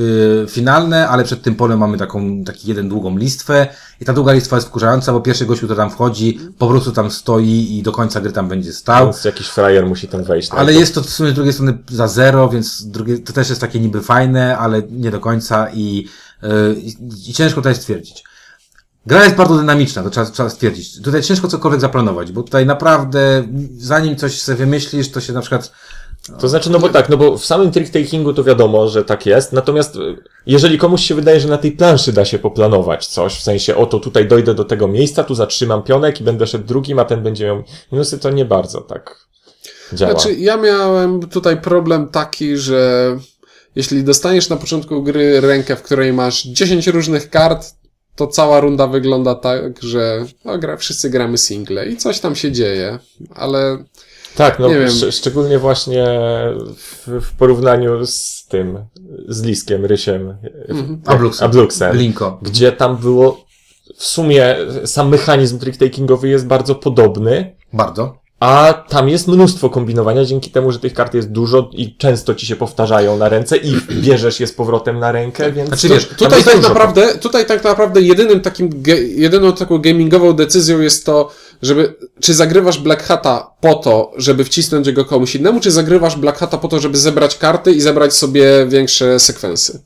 finalne, 0.50 1.10
ale 1.10 1.24
przed 1.24 1.42
tym 1.42 1.56
polem 1.56 1.80
mamy 1.80 1.98
taką, 1.98 2.44
taki 2.44 2.68
jeden 2.68 2.90
długą 2.90 3.18
listwę 3.18 3.68
i 4.02 4.06
ta 4.06 4.14
długa 4.14 4.34
listwa 4.34 4.56
jest 4.56 4.68
wkurzająca, 4.68 5.14
bo 5.14 5.22
pierwszy 5.22 5.46
gościu, 5.46 5.66
który 5.66 5.78
tam 5.78 5.90
wchodzi, 5.90 6.40
po 6.58 6.68
prostu 6.68 6.92
tam 6.92 7.12
stoi 7.12 7.78
i 7.78 7.84
do 7.84 7.92
końca 7.92 8.22
gry 8.22 8.32
tam 8.32 8.48
będzie 8.48 8.74
stał. 8.74 9.06
więc 9.06 9.26
jakiś 9.26 9.48
frajer 9.48 9.86
musi 9.86 10.08
tam 10.08 10.24
wejść. 10.24 10.52
Ale 10.52 10.58
najpierw. 10.58 10.80
jest 10.80 10.96
to 10.96 11.02
w 11.02 11.10
sumie 11.10 11.32
z 11.32 11.34
drugiej 11.34 11.54
strony 11.54 11.78
za 11.90 12.08
zero, 12.08 12.50
więc 12.50 12.88
drugie, 12.88 13.20
to 13.20 13.34
też 13.34 13.50
jest 13.50 13.62
takie 13.62 13.80
niby 13.80 14.02
fajne, 14.02 14.58
ale 14.58 14.82
nie 14.92 15.12
do 15.12 15.20
końca 15.20 15.70
i, 15.74 16.08
yy, 16.42 16.76
i, 16.80 16.96
i 17.30 17.34
ciężko 17.34 17.56
tutaj 17.56 17.76
stwierdzić. 17.76 18.24
Gra 19.06 19.24
jest 19.24 19.36
bardzo 19.36 19.58
dynamiczna, 19.58 20.04
to 20.04 20.10
trzeba, 20.10 20.26
trzeba 20.26 20.50
stwierdzić. 20.50 21.02
Tutaj 21.02 21.22
ciężko 21.22 21.48
cokolwiek 21.48 21.82
zaplanować, 21.82 22.32
bo 22.32 22.44
tutaj 22.44 22.66
naprawdę, 22.66 23.48
zanim 23.78 24.16
coś 24.16 24.42
sobie 24.42 24.58
wymyślisz, 24.58 25.12
to 25.12 25.22
się 25.22 25.34
na 25.34 25.42
przykład 25.42 25.72
To 26.40 26.50
znaczy, 26.50 26.70
no 26.70 26.80
bo 26.80 26.90
tak, 26.90 27.10
no 27.10 27.18
bo 27.18 27.38
w 27.38 27.46
samym 27.46 27.72
trick-takingu 27.72 28.34
to 28.34 28.44
wiadomo, 28.44 28.90
że 28.90 29.06
tak 29.06 29.26
jest, 29.26 29.54
natomiast 29.54 29.96
y, 29.96 30.18
jeżeli 30.46 30.78
komuś 30.78 31.02
się 31.02 31.16
wydaje, 31.16 31.40
że 31.40 31.48
na 31.48 31.58
tej 31.58 31.72
planszy 31.72 32.14
da 32.14 32.26
się 32.26 32.40
poplanować 32.40 33.08
coś, 33.08 33.36
w 33.36 33.44
sensie, 33.44 33.76
oto 33.76 34.00
tutaj 34.00 34.28
dojdę 34.28 34.54
do 34.54 34.66
tego 34.66 34.88
miejsca, 34.88 35.24
tu 35.24 35.36
zatrzymam 35.36 35.84
pionek 35.84 36.22
i 36.22 36.24
będę 36.24 36.48
szedł 36.48 36.66
drugim, 36.66 37.00
a 37.00 37.06
ten 37.06 37.24
będzie 37.24 37.46
miał 37.46 37.64
minusy, 37.92 38.20
to 38.20 38.30
nie 38.30 38.46
bardzo 38.46 38.82
tak 38.82 39.28
działa. 39.94 40.12
Znaczy, 40.12 40.34
ja 40.34 40.58
miałem 40.58 41.20
tutaj 41.30 41.62
problem 41.62 42.08
taki, 42.08 42.58
że 42.58 43.18
jeśli 43.76 44.04
dostaniesz 44.04 44.50
na 44.50 44.58
początku 44.58 45.04
gry 45.04 45.42
rękę, 45.42 45.76
w 45.76 45.82
której 45.82 46.14
masz 46.14 46.44
10 46.44 46.88
różnych 46.88 47.30
kart, 47.30 47.74
to 48.16 48.28
cała 48.28 48.60
runda 48.60 48.88
wygląda 48.88 49.36
tak, 49.36 49.84
że 49.84 50.26
no, 50.46 50.58
gra, 50.58 50.78
wszyscy 50.78 51.10
gramy 51.10 51.38
single 51.38 51.88
i 51.88 51.98
coś 51.98 52.20
tam 52.20 52.36
się 52.36 52.52
dzieje, 52.52 53.00
ale 53.36 53.84
tak, 54.36 54.60
no 54.60 54.68
szcz- 54.70 55.12
szczególnie 55.12 55.60
właśnie 55.60 56.06
w, 56.78 57.08
w 57.22 57.34
porównaniu 57.38 58.06
z 58.06 58.46
tym, 58.50 58.80
z 59.28 59.44
Liskiem, 59.44 59.86
Rysiem, 59.86 60.38
Mhm. 60.70 61.02
Abluxem. 61.06 61.46
Abluxem, 61.46 61.98
Linko. 61.98 62.40
gdzie 62.42 62.72
tam 62.72 62.98
było 62.98 63.46
w 63.98 64.04
sumie 64.04 64.56
sam 64.86 65.10
mechanizm 65.10 65.60
trick-takingowy 65.60 66.26
jest 66.28 66.48
bardzo 66.48 66.76
podobny, 66.76 67.56
Bardzo. 67.74 68.18
A 68.44 68.74
tam 68.74 69.10
jest 69.10 69.28
mnóstwo 69.28 69.70
kombinowania 69.70 70.26
dzięki 70.26 70.52
temu, 70.52 70.72
że 70.72 70.80
tych 70.80 70.94
kart 70.94 71.14
jest 71.14 71.32
dużo 71.32 71.70
i 71.74 71.98
często 71.98 72.36
ci 72.36 72.46
się 72.46 72.56
powtarzają 72.56 73.18
na 73.18 73.30
ręce 73.30 73.58
i 73.58 73.76
bierzesz 74.02 74.40
je 74.40 74.48
z 74.48 74.54
powrotem 74.54 75.00
na 75.00 75.12
rękę, 75.12 75.52
więc... 75.52 75.68
Znaczy 75.68 75.90
wiesz, 75.90 76.08
Tutaj 76.08 76.44
tak, 76.44 76.62
naprawdę, 76.62 77.16
tutaj 77.16 77.46
tak 77.46 77.64
naprawdę 77.64 78.02
jedynym 78.02 78.42
takim, 78.42 78.84
jedyną 79.16 79.54
taką 79.54 79.78
gamingową 79.78 80.34
decyzją 80.34 80.80
jest 80.80 81.06
to, 81.06 81.32
żeby, 81.62 81.96
czy 82.20 82.34
zagrywasz 82.34 82.80
Black 82.80 83.04
Hata 83.04 83.52
po 83.62 83.76
to, 83.76 84.12
żeby 84.18 84.44
wcisnąć 84.44 84.92
go 84.92 85.06
komuś 85.06 85.36
innemu, 85.36 85.60
czy 85.60 85.72
zagrywasz 85.72 86.16
Black 86.16 86.38
Hata 86.38 86.58
po 86.58 86.68
to, 86.68 86.80
żeby 86.80 86.98
zebrać 86.98 87.38
karty 87.38 87.72
i 87.72 87.82
zebrać 87.82 88.14
sobie 88.14 88.66
większe 88.70 89.20
sekwensy. 89.20 89.84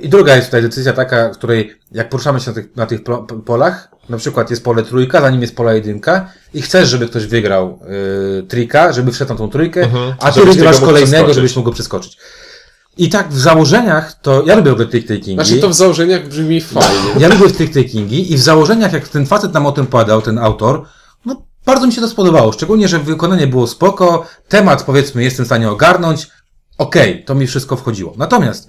I 0.00 0.08
druga 0.08 0.36
jest 0.36 0.46
tutaj 0.48 0.62
decyzja 0.62 0.92
taka, 0.92 1.28
w 1.28 1.32
której 1.38 1.74
jak 1.92 2.08
poruszamy 2.08 2.40
się 2.40 2.50
na 2.50 2.54
tych, 2.54 2.76
na 2.76 2.86
tych 2.86 3.00
polach, 3.44 3.88
na 4.08 4.16
przykład 4.16 4.50
jest 4.50 4.64
pole 4.64 4.82
trójka, 4.82 5.20
za 5.20 5.30
nim 5.30 5.40
jest 5.40 5.56
pola 5.56 5.72
jedynka 5.74 6.30
i 6.54 6.62
chcesz, 6.62 6.88
żeby 6.88 7.08
ktoś 7.08 7.26
wygrał 7.26 7.80
y, 8.38 8.42
trika, 8.42 8.92
żeby 8.92 9.12
wszedł 9.12 9.32
na 9.32 9.38
tą 9.38 9.50
trójkę, 9.50 9.82
Mhm. 9.82 10.14
a 10.20 10.32
ty 10.32 10.44
wygrywasz 10.44 10.80
kolejnego, 10.80 11.34
żebyś 11.34 11.56
mógł 11.56 11.68
go 11.68 11.72
przeskoczyć. 11.72 12.18
I 12.96 13.08
tak 13.08 13.28
w 13.28 13.38
założeniach, 13.40 14.12
to 14.22 14.42
ja 14.46 14.56
lubię 14.56 14.70
w 14.70 14.72
ogóle 14.72 14.88
trick-takingi. 14.88 15.34
Znaczy 15.34 15.58
to 15.58 15.68
w 15.68 15.74
założeniach 15.74 16.28
brzmi 16.28 16.60
fajnie. 16.60 17.10
Ja 17.18 17.28
lubię 17.28 17.46
trick-takingi 17.46 18.32
i 18.32 18.36
w 18.36 18.40
założeniach, 18.40 18.92
jak 18.92 19.08
ten 19.08 19.26
facet 19.26 19.54
nam 19.54 19.66
o 19.66 19.72
tym 19.72 19.86
podał, 19.86 20.22
ten 20.22 20.38
autor, 20.38 20.82
no 21.26 21.42
bardzo 21.66 21.86
mi 21.86 21.92
się 21.92 22.00
to 22.00 22.08
spodobało. 22.08 22.52
Szczególnie, 22.52 22.88
że 22.88 22.98
wykonanie 22.98 23.46
było 23.46 23.66
spoko, 23.66 24.26
temat 24.48 24.82
powiedzmy 24.82 25.22
jestem 25.24 25.44
w 25.44 25.48
stanie 25.48 25.70
ogarnąć, 25.70 26.28
okej, 26.78 27.24
to 27.24 27.34
mi 27.34 27.46
wszystko 27.46 27.76
wchodziło. 27.76 28.14
Natomiast 28.16 28.68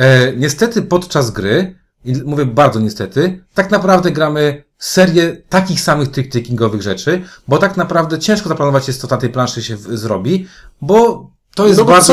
e, 0.00 0.32
niestety 0.36 0.82
podczas 0.82 1.30
gry, 1.30 1.74
i 2.04 2.12
mówię 2.24 2.46
bardzo 2.46 2.80
niestety, 2.80 3.44
tak 3.54 3.70
naprawdę 3.70 4.10
gramy 4.10 4.64
serię 4.78 5.36
takich 5.48 5.80
samych 5.80 6.08
trick-takingowych 6.10 6.80
rzeczy, 6.82 7.22
bo 7.48 7.58
tak 7.58 7.76
naprawdę 7.76 8.18
ciężko 8.18 8.48
zaplanować 8.48 8.88
jest, 8.88 9.00
co 9.00 9.06
na 9.06 9.16
tej 9.16 9.30
planszy 9.30 9.62
się 9.62 9.76
w, 9.76 9.98
zrobi, 9.98 10.46
bo 10.80 11.30
to 11.54 11.66
jest 11.66 11.78
No 11.78 11.84
bo 11.84 11.90
bardzo, 11.92 12.12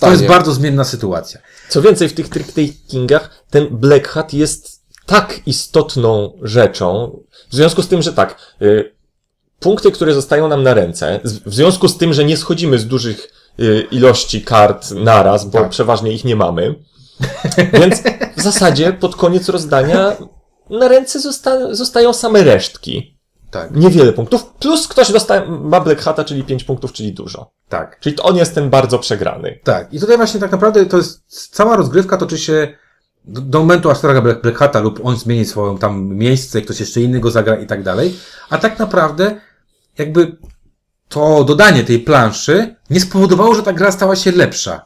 to 0.00 0.10
jest 0.10 0.22
bardzo 0.28 0.52
zmienna 0.52 0.84
sytuacja. 0.84 1.40
Co 1.68 1.82
więcej, 1.82 2.08
w 2.08 2.12
tych 2.12 2.28
trick-takingach 2.28 3.28
ten 3.50 3.66
Black 3.70 4.08
Hat 4.08 4.32
jest 4.32 4.82
tak 5.06 5.40
istotną 5.46 6.32
rzeczą, 6.42 7.18
w 7.50 7.54
związku 7.54 7.82
z 7.82 7.88
tym, 7.88 8.02
że 8.02 8.12
tak, 8.12 8.54
y, 8.62 8.94
punkty, 9.60 9.90
które 9.92 10.14
zostają 10.14 10.48
nam 10.48 10.62
na 10.62 10.74
ręce, 10.74 11.20
z- 11.24 11.38
w 11.38 11.54
związku 11.54 11.88
z 11.88 11.98
tym, 11.98 12.12
że 12.12 12.24
nie 12.24 12.36
schodzimy 12.36 12.78
z 12.78 12.86
dużych 12.86 13.28
y, 13.60 13.86
ilości 13.90 14.42
kart 14.42 14.90
naraz, 14.90 15.44
bo 15.44 15.58
Tak. 15.58 15.68
przeważnie 15.68 16.12
ich 16.12 16.24
nie 16.24 16.36
mamy, 16.36 16.74
więc 17.72 18.02
w 18.36 18.42
zasadzie 18.42 18.92
pod 18.92 19.16
koniec 19.16 19.48
rozdania 19.48 20.16
na 20.70 20.88
ręce 20.88 21.20
zosta- 21.20 21.74
zostają 21.74 22.12
same 22.12 22.44
resztki. 22.44 23.18
Tak, 23.50 23.76
Niewiele 23.76 24.12
punktów, 24.12 24.46
plus 24.46 24.88
ktoś 24.88 25.12
dostaje, 25.12 25.46
ma 25.46 25.80
Black 25.80 26.00
Hata, 26.00 26.24
czyli 26.24 26.44
5 26.44 26.64
punktów, 26.64 26.92
czyli 26.92 27.12
dużo. 27.12 27.50
tak. 27.68 28.00
Czyli 28.00 28.16
to 28.16 28.22
on 28.22 28.36
jest 28.36 28.54
ten 28.54 28.70
bardzo 28.70 28.98
przegrany. 28.98 29.58
Tak. 29.64 29.92
I 29.94 30.00
tutaj 30.00 30.16
właśnie 30.16 30.40
tak 30.40 30.52
naprawdę 30.52 30.86
to 30.86 30.96
jest 30.96 31.22
cała 31.50 31.76
rozgrywka 31.76 32.16
toczy 32.16 32.38
się 32.38 32.68
do, 33.24 33.40
do 33.40 33.58
momentu, 33.58 33.90
aż 33.90 33.98
zagra 33.98 34.20
Black, 34.22 34.42
Black 34.42 34.58
Hata 34.58 34.80
lub 34.80 35.00
on 35.04 35.16
zmieni 35.16 35.44
swoją 35.44 35.78
tam 35.78 36.08
miejsce, 36.14 36.62
ktoś 36.62 36.80
jeszcze 36.80 37.00
inny 37.00 37.20
go 37.20 37.30
zagra 37.30 37.56
i 37.56 37.66
tak 37.66 37.82
dalej. 37.82 38.16
A 38.50 38.58
tak 38.58 38.78
naprawdę 38.78 39.40
jakby 39.98 40.36
to 41.08 41.44
dodanie 41.44 41.84
tej 41.84 41.98
planszy 42.00 42.74
nie 42.90 43.00
spowodowało, 43.00 43.54
że 43.54 43.62
ta 43.62 43.72
gra 43.72 43.92
stała 43.92 44.16
się 44.16 44.32
lepsza. 44.32 44.82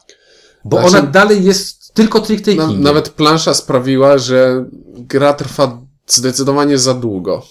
Bo 0.65 0.79
Znaczy- 0.79 0.97
ona 0.97 1.07
dalej 1.07 1.43
jest 1.43 1.82
tylko 1.93 2.19
trick 2.19 2.47
Na, 2.47 2.67
nawet 2.67 3.09
plansza 3.09 3.53
sprawiła, 3.53 4.17
że 4.17 4.65
gra 4.97 5.33
trwa 5.33 5.81
zdecydowanie 6.07 6.77
za 6.77 6.93
długo. 6.93 7.45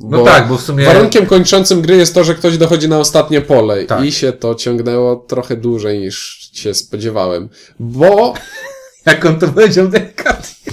No 0.00 0.24
tak, 0.24 0.48
bo 0.48 0.56
w 0.58 0.62
sumie... 0.62 0.84
Warunkiem 0.84 1.26
kończącym 1.26 1.82
gry 1.82 1.96
jest 1.96 2.14
to, 2.14 2.24
że 2.24 2.34
ktoś 2.34 2.58
dochodzi 2.58 2.88
na 2.88 2.98
ostatnie 2.98 3.40
pole 3.40 3.84
Tak. 3.84 4.04
i 4.04 4.12
się 4.12 4.32
to 4.32 4.54
ciągnęło 4.54 5.16
trochę 5.16 5.56
dłużej 5.56 5.98
niż 5.98 6.48
się 6.52 6.74
spodziewałem. 6.74 7.48
Bo 7.80 8.34
Jak 9.06 9.24
on 9.24 9.38
to 9.38 9.48
powiedział 9.48 9.88
delikatnie. 9.88 10.72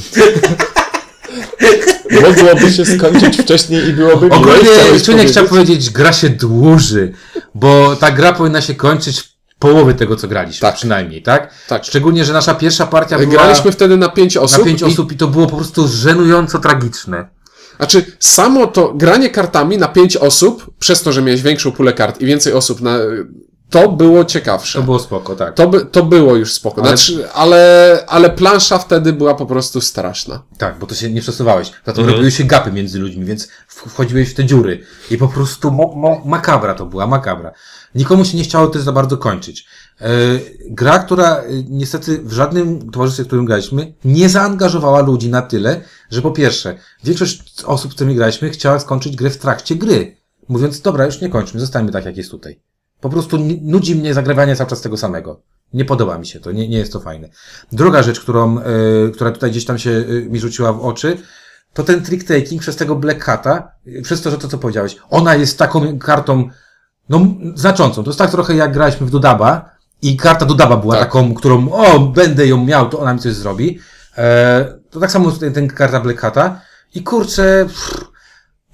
Mogłoby 2.22 2.72
się 2.72 2.86
skończyć 2.86 3.38
wcześniej 3.38 3.88
i 3.90 3.94
byłoby 3.94 4.26
miło. 4.26 4.38
Ogólnie 4.38 4.60
chciałeś 4.60 5.04
Czuniek 5.04 5.28
chciał 5.28 5.46
powiedzieć? 5.46 5.68
powiedzieć, 5.68 5.90
gra 5.90 6.14
się 6.14 6.30
dłuży, 6.30 7.12
bo 7.56 7.96
ta 7.96 8.12
gra 8.12 8.34
powinna 8.34 8.62
się 8.62 8.76
kończyć 8.76 9.20
w 9.22 9.35
połowy 9.60 9.94
tego, 9.94 10.16
co 10.16 10.28
graliśmy, 10.28 10.62
Tak. 10.62 10.76
przynajmniej, 10.76 11.22
tak? 11.22 11.54
tak, 11.68 11.84
Szczególnie, 11.86 12.26
że 12.26 12.34
nasza 12.34 12.56
pierwsza 12.56 12.88
partia 12.88 13.18
była 13.20 13.30
graliśmy 13.32 13.72
wtedy 13.72 13.98
na 13.98 14.10
pięć 14.10 14.38
osób. 14.38 14.60
na 14.60 14.66
pięć 14.66 14.82
i- 14.82 14.86
osób 14.86 15.12
i 15.12 15.18
to 15.18 15.28
było 15.28 15.48
po 15.48 15.56
prostu 15.58 15.88
żenująco 15.88 16.60
tragiczne. 16.60 17.28
Znaczy, 17.78 18.06
samo 18.20 18.68
to 18.68 18.94
granie 18.94 19.30
kartami 19.30 19.78
na 19.78 19.88
pięć 19.88 20.18
osób, 20.18 20.72
przez 20.80 21.02
to, 21.04 21.12
że 21.12 21.22
miałeś 21.22 21.42
większą 21.42 21.72
pulę 21.72 21.94
kart 21.94 22.22
i 22.22 22.26
więcej 22.26 22.54
osób 22.54 22.82
na. 22.82 22.98
To 23.76 23.92
było 23.92 24.26
ciekawsze. 24.26 24.80
To 24.80 24.86
było 24.86 25.00
spoko, 25.00 25.36
tak. 25.36 25.54
To, 25.54 25.68
by, 25.68 25.86
to 25.86 26.04
było 26.06 26.36
już 26.36 26.54
spoko. 26.54 26.82
Ale- 26.82 26.90
Znaczy, 26.98 27.32
ale, 27.32 28.04
ale 28.08 28.30
plansza 28.30 28.78
wtedy 28.80 29.14
była 29.14 29.36
po 29.36 29.46
prostu 29.46 29.82
straszna. 29.82 30.44
Tak, 30.58 30.80
bo 30.80 30.88
to 30.88 30.96
się 30.96 31.10
nie 31.10 31.22
przesuwałeś. 31.22 31.68
Zatem 31.86 32.02
Mhm. 32.02 32.10
robiły 32.10 32.32
się 32.32 32.44
gapy 32.44 32.72
między 32.72 33.00
ludźmi, 33.00 33.26
więc 33.26 33.48
wchodziłeś 33.68 34.30
w 34.30 34.34
te 34.34 34.46
dziury. 34.46 34.84
I 35.12 35.18
po 35.18 35.28
prostu 35.28 35.72
mo, 35.72 35.96
mo, 35.96 36.22
makabra 36.26 36.74
to 36.76 36.86
była, 36.86 37.08
makabra. 37.08 37.52
Nikomu 37.96 38.26
się 38.26 38.38
nie 38.38 38.44
chciało 38.44 38.68
też 38.68 38.82
za 38.82 38.92
bardzo 38.92 39.18
kończyć. 39.18 39.66
E, 40.02 40.08
gra, 40.70 41.00
która 41.00 41.36
e, 41.38 41.44
niestety 41.70 42.18
w 42.24 42.34
żadnym 42.34 42.92
towarzystwie, 42.92 43.24
w 43.24 43.28
którym 43.28 43.46
graliśmy, 43.46 43.94
nie 44.06 44.30
zaangażowała 44.30 45.02
ludzi 45.02 45.30
na 45.30 45.42
tyle, 45.42 45.82
że 46.12 46.22
po 46.22 46.32
pierwsze, 46.32 46.78
większość 47.04 47.64
osób, 47.66 47.92
z 47.92 47.96
którymi 47.96 48.16
graliśmy, 48.16 48.50
chciała 48.50 48.80
skończyć 48.80 49.16
grę 49.16 49.30
w 49.30 49.38
trakcie 49.38 49.76
gry. 49.76 50.18
Mówiąc, 50.50 50.82
dobra, 50.82 51.06
już 51.06 51.22
nie 51.22 51.30
kończmy, 51.30 51.60
zostańmy 51.60 51.92
tak, 51.92 52.06
jak 52.06 52.18
jest 52.18 52.32
tutaj. 52.32 52.60
Po 53.06 53.10
prostu 53.10 53.38
nudzi 53.62 53.96
mnie 53.96 54.14
zagrywanie 54.14 54.56
cały 54.56 54.70
czas 54.70 54.82
tego 54.82 54.98
samego. 54.98 55.40
Nie 55.74 55.86
podoba 55.86 56.18
mi 56.18 56.28
się 56.28 56.40
to, 56.40 56.52
nie, 56.52 56.68
nie 56.68 56.78
jest 56.78 56.94
to 56.94 57.00
fajne. 57.00 57.30
Druga 57.72 58.04
rzecz, 58.04 58.20
którą, 58.20 58.60
y, 58.60 58.64
która 59.14 59.32
tutaj 59.32 59.52
gdzieś 59.52 59.66
tam 59.66 59.78
się 59.78 59.90
y, 59.90 60.28
mi 60.30 60.40
rzuciła 60.40 60.74
w 60.74 60.86
oczy, 60.86 61.18
to 61.74 61.84
ten 61.84 62.04
trick 62.04 62.28
taking 62.28 62.62
przez 62.62 62.76
tego 62.76 62.96
Black 62.96 63.24
Hata, 63.24 63.72
y, 63.88 64.02
przez 64.02 64.22
to, 64.22 64.32
że 64.32 64.38
to 64.38 64.48
co 64.48 64.58
powiedziałeś, 64.58 64.98
ona 65.10 65.36
jest 65.36 65.60
taką 65.60 66.00
kartą, 66.00 66.50
no, 67.10 67.26
znaczącą. 67.56 68.04
To 68.04 68.10
jest 68.10 68.20
tak 68.20 68.32
trochę 68.32 68.56
jak 68.56 68.74
graliśmy 68.74 69.08
w 69.08 69.10
Dudaba 69.10 69.70
i 70.02 70.18
karta 70.18 70.46
Dudaba 70.46 70.78
była 70.78 70.96
Tak. 70.96 71.04
taką, 71.06 71.34
którą, 71.34 71.72
o, 71.72 72.00
będę 72.00 72.48
ją 72.48 72.66
miał, 72.66 72.90
to 72.90 73.00
ona 73.00 73.14
mi 73.14 73.20
coś 73.20 73.34
zrobi. 73.34 73.80
E, 74.18 74.80
to 74.90 75.00
tak 75.00 75.12
samo 75.12 75.32
tutaj 75.32 75.54
ten 75.54 75.68
karta 75.68 76.00
Black 76.00 76.20
Hata 76.20 76.62
i 76.96 77.04
kurczę, 77.04 77.66
pff, 77.66 78.06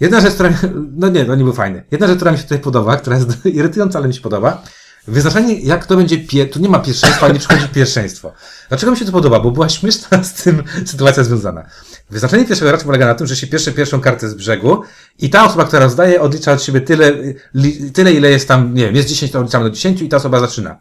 Jedna 0.01 0.21
rzecz, 0.21 0.33
która 0.33 0.53
no 0.95 1.09
nie, 1.09 1.25
to 1.25 1.35
nie 1.35 1.43
był 1.43 1.53
fajny. 1.53 1.83
Jedna 1.91 2.07
rzecz, 2.07 2.15
która 2.15 2.31
mi 2.31 2.37
się 2.37 2.43
tutaj 2.43 2.59
podoba, 2.59 2.97
która 2.97 3.15
jest 3.15 3.45
irytująca, 3.59 3.99
ale 3.99 4.07
mi 4.07 4.13
się 4.13 4.21
podoba. 4.21 4.63
Wyznaczenie, 5.07 5.59
jak 5.59 5.85
to 5.85 5.97
będzie 5.97 6.17
pier... 6.17 6.51
Tu 6.51 6.59
nie 6.59 6.69
ma 6.69 6.79
pierwszeństwa, 6.79 7.29
nie 7.29 7.39
przychodzi 7.39 7.67
pierwszeństwo. 7.75 8.33
Dlaczego 8.69 8.91
mi 8.91 8.97
się 8.97 9.05
to 9.05 9.11
podoba? 9.11 9.39
Bo 9.39 9.51
była 9.51 9.69
śmieszna 9.69 10.23
z 10.23 10.33
tym 10.33 10.63
sytuacja 10.85 11.23
związana. 11.23 11.65
Wyznaczenie 12.09 12.45
pierwszego 12.45 12.71
gracza 12.71 12.85
polega 12.85 13.05
na 13.05 13.15
tym, 13.15 13.27
że 13.27 13.35
się 13.35 13.47
pierwsze 13.47 13.71
pierwszą 13.71 14.01
kartę 14.01 14.29
z 14.29 14.33
brzegu 14.33 14.81
i 15.19 15.29
ta 15.29 15.45
osoba, 15.45 15.65
która 15.65 15.83
rozdaje, 15.83 16.21
odlicza 16.21 16.51
od 16.51 16.63
siebie 16.63 16.81
tyle, 16.81 17.11
li, 17.55 17.91
tyle 17.91 18.13
ile 18.13 18.31
jest 18.31 18.47
tam, 18.47 18.73
nie 18.73 18.85
wiem, 18.85 18.95
jest 18.95 19.09
10, 19.09 19.31
to 19.31 19.39
odliczamy 19.39 19.65
do 19.65 19.71
10 19.71 20.01
i 20.01 20.09
ta 20.09 20.17
osoba 20.17 20.39
zaczyna. 20.39 20.79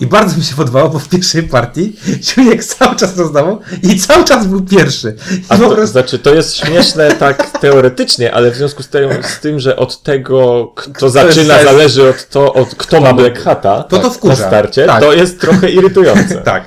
I 0.00 0.06
bardzo 0.06 0.36
mi 0.36 0.42
się 0.44 0.54
podobało, 0.54 0.88
bo 0.88 0.98
w 0.98 1.08
pierwszej 1.08 1.42
partii 1.42 1.96
Siuniek 2.22 2.64
cały 2.64 2.96
czas 2.96 3.16
rozdawał 3.16 3.60
i 3.82 4.00
cały 4.00 4.24
czas 4.24 4.46
był 4.46 4.62
pierwszy. 4.62 5.16
I 5.32 5.42
A 5.48 5.58
to, 5.58 5.70
prostu- 5.70 5.86
znaczy, 5.92 6.18
to 6.18 6.34
jest 6.34 6.56
śmieszne 6.56 7.12
tak 7.12 7.58
teoretycznie, 7.60 8.34
ale 8.34 8.50
w 8.50 8.56
związku 8.56 8.82
z, 8.82 8.88
te, 8.88 9.22
z 9.22 9.40
tym, 9.40 9.60
że 9.60 9.76
od 9.76 10.02
tego, 10.02 10.66
kto 10.76 11.10
zaczyna, 11.10 11.54
jest- 11.54 11.70
zależy 11.70 12.08
od 12.10 12.28
to, 12.28 12.52
od 12.54 12.74
kto 12.74 13.00
ma 13.00 13.12
Black 13.12 13.38
Hata 13.42 13.82
To 13.82 13.96
to 13.98 14.02
na 14.02 14.10
wkurza. 14.10 14.36
starcie, 14.46 14.86
Tak. 14.86 15.00
to 15.02 15.12
jest 15.12 15.40
trochę 15.40 15.70
irytujące. 15.70 16.42
Tak. 16.44 16.64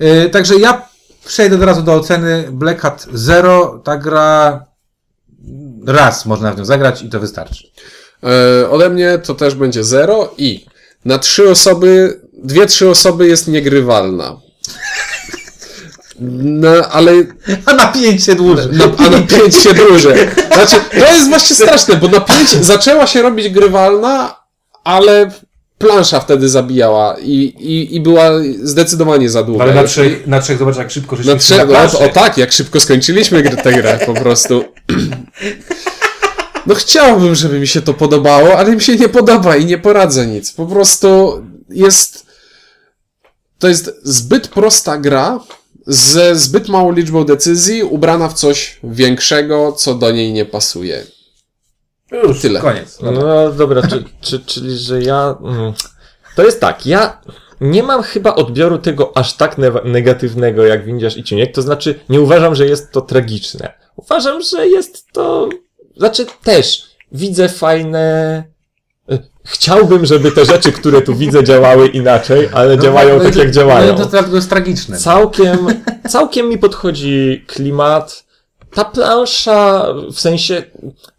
Yy, 0.00 0.30
także 0.30 0.56
ja 0.56 0.88
przejdę 1.26 1.56
od 1.56 1.62
razu 1.62 1.82
do 1.82 1.94
oceny 1.94 2.44
Black 2.52 2.80
Hat 2.80 3.06
Zero. 3.12 3.80
Ta 3.84 3.96
gra 3.96 4.64
raz 5.86 6.26
można 6.26 6.52
w 6.52 6.58
nią 6.58 6.64
zagrać 6.64 7.02
i 7.02 7.08
to 7.10 7.20
wystarczy. 7.20 7.64
E, 8.62 8.70
ode 8.70 8.90
mnie 8.90 9.18
to 9.18 9.34
też 9.34 9.54
będzie 9.54 9.84
zero 9.84 10.34
i 10.38 10.66
na 11.04 11.18
trzy 11.18 11.50
osoby, 11.50 12.20
dwie, 12.44 12.66
trzy 12.66 12.88
osoby 12.90 13.28
jest 13.28 13.48
niegrywalna. 13.48 14.36
No, 16.42 16.70
ale 16.90 17.12
A 17.66 17.74
napięcie 17.74 18.34
dłużej. 18.34 18.66
na, 18.72 18.84
a 19.06 19.10
na 19.10 19.22
pięć 19.22 19.54
się 19.54 19.74
dłużej. 19.74 20.18
Znaczy, 20.54 20.76
to 20.90 21.14
jest 21.14 21.28
właśnie 21.28 21.56
straszne, 21.56 21.96
bo 21.96 22.08
na 22.08 22.20
pięć 22.20 22.50
zaczęła 22.50 23.06
się 23.06 23.22
robić 23.22 23.48
grywalna, 23.48 24.36
ale 24.84 25.30
plansza 25.78 26.20
wtedy 26.20 26.48
zabijała 26.48 27.16
i, 27.22 27.34
i, 27.58 27.94
i 27.96 28.00
była 28.00 28.30
zdecydowanie 28.62 29.30
za 29.30 29.42
długa. 29.42 29.64
Ale 29.64 29.74
na 29.74 29.84
trzech, 29.84 30.26
na 30.26 30.40
trzech 30.40 30.58
zobacz 30.58 30.76
jak 30.76 30.90
szybko 30.90 31.16
Na 31.24 31.36
trzech, 31.36 31.68
na 31.68 31.84
o, 31.84 31.98
o 32.00 32.08
tak, 32.08 32.38
jak 32.38 32.52
szybko 32.52 32.80
skończyliśmy 32.80 33.42
grę, 33.42 33.56
tę 33.56 33.72
grę 33.72 33.98
po 34.06 34.14
prostu. 34.14 34.64
No 36.66 36.74
chciałbym, 36.74 37.34
żeby 37.34 37.60
mi 37.60 37.66
się 37.66 37.82
to 37.82 37.94
podobało, 37.94 38.58
ale 38.58 38.70
mi 38.74 38.80
się 38.80 38.96
nie 38.96 39.08
podoba 39.08 39.56
i 39.56 39.64
nie 39.64 39.78
poradzę 39.78 40.26
nic. 40.26 40.52
Po 40.52 40.66
prostu 40.66 41.42
jest. 41.70 42.29
To 43.60 43.68
jest 43.68 44.00
zbyt 44.02 44.48
prosta 44.48 44.98
gra 44.98 45.40
ze 45.86 46.36
zbyt 46.36 46.68
małą 46.68 46.92
liczbą 46.92 47.24
decyzji, 47.24 47.82
ubrana 47.82 48.28
w 48.28 48.34
coś 48.34 48.80
większego, 48.84 49.72
co 49.72 49.94
do 49.94 50.10
niej 50.10 50.32
nie 50.32 50.44
pasuje. 50.44 51.04
Już, 52.12 52.40
tyle. 52.40 52.60
Koniec. 52.60 52.98
No 53.02 53.50
dobra, 53.52 53.82
czy, 53.82 54.04
czy, 54.20 54.40
czyli 54.40 54.78
że 54.78 55.02
ja. 55.02 55.36
Mm, 55.44 55.72
to 56.36 56.42
jest 56.42 56.60
tak, 56.60 56.86
ja 56.86 57.20
nie 57.60 57.82
mam 57.82 58.02
chyba 58.02 58.34
odbioru 58.34 58.78
tego 58.78 59.16
aż 59.16 59.36
tak 59.36 59.58
ne- 59.58 59.72
negatywnego 59.84 60.64
jak 60.64 60.84
Windziarz 60.84 61.16
i 61.16 61.24
Ciuniek, 61.24 61.54
to 61.54 61.62
znaczy 61.62 62.00
nie 62.08 62.20
uważam, 62.20 62.54
że 62.54 62.66
jest 62.66 62.92
to 62.92 63.00
tragiczne. 63.00 63.72
Uważam, 63.96 64.42
że 64.42 64.68
jest 64.68 65.06
to. 65.12 65.48
Znaczy 65.96 66.26
też 66.42 66.82
widzę 67.12 67.48
fajne. 67.48 68.44
Chciałbym, 69.44 70.06
żeby 70.06 70.32
te 70.32 70.44
rzeczy, 70.44 70.72
które 70.72 71.02
tu 71.02 71.14
widzę, 71.14 71.44
działały 71.44 71.88
inaczej, 71.88 72.48
ale 72.52 72.78
działają 72.78 73.18
no, 73.18 73.24
tak, 73.24 73.34
no, 73.34 73.42
jak 73.42 73.50
działają. 73.50 73.98
No, 73.98 74.06
to, 74.06 74.22
to 74.22 74.34
jest 74.34 74.50
tragiczne. 74.50 74.98
Całkiem, 74.98 75.58
całkiem 76.08 76.48
mi 76.48 76.58
podchodzi 76.58 77.44
klimat. 77.46 78.24
Ta 78.74 78.84
plansza, 78.84 79.86
w 80.12 80.20
sensie 80.20 80.62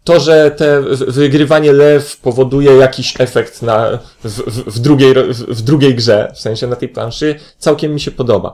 to, 0.04 0.20
że 0.20 0.50
te 0.50 0.82
wygrywanie 1.08 1.72
lew 1.72 2.16
powoduje 2.16 2.76
jakiś 2.76 3.20
efekt 3.20 3.62
na, 3.62 3.98
w, 4.24 4.28
w, 4.28 4.74
w, 4.74 4.78
drugiej, 4.78 5.14
w, 5.14 5.38
w 5.38 5.62
drugiej 5.62 5.94
grze, 5.94 6.32
w 6.34 6.40
sensie 6.40 6.66
na 6.66 6.76
tej 6.76 6.88
planszy, 6.88 7.40
całkiem 7.58 7.94
mi 7.94 8.00
się 8.00 8.10
podoba. 8.10 8.52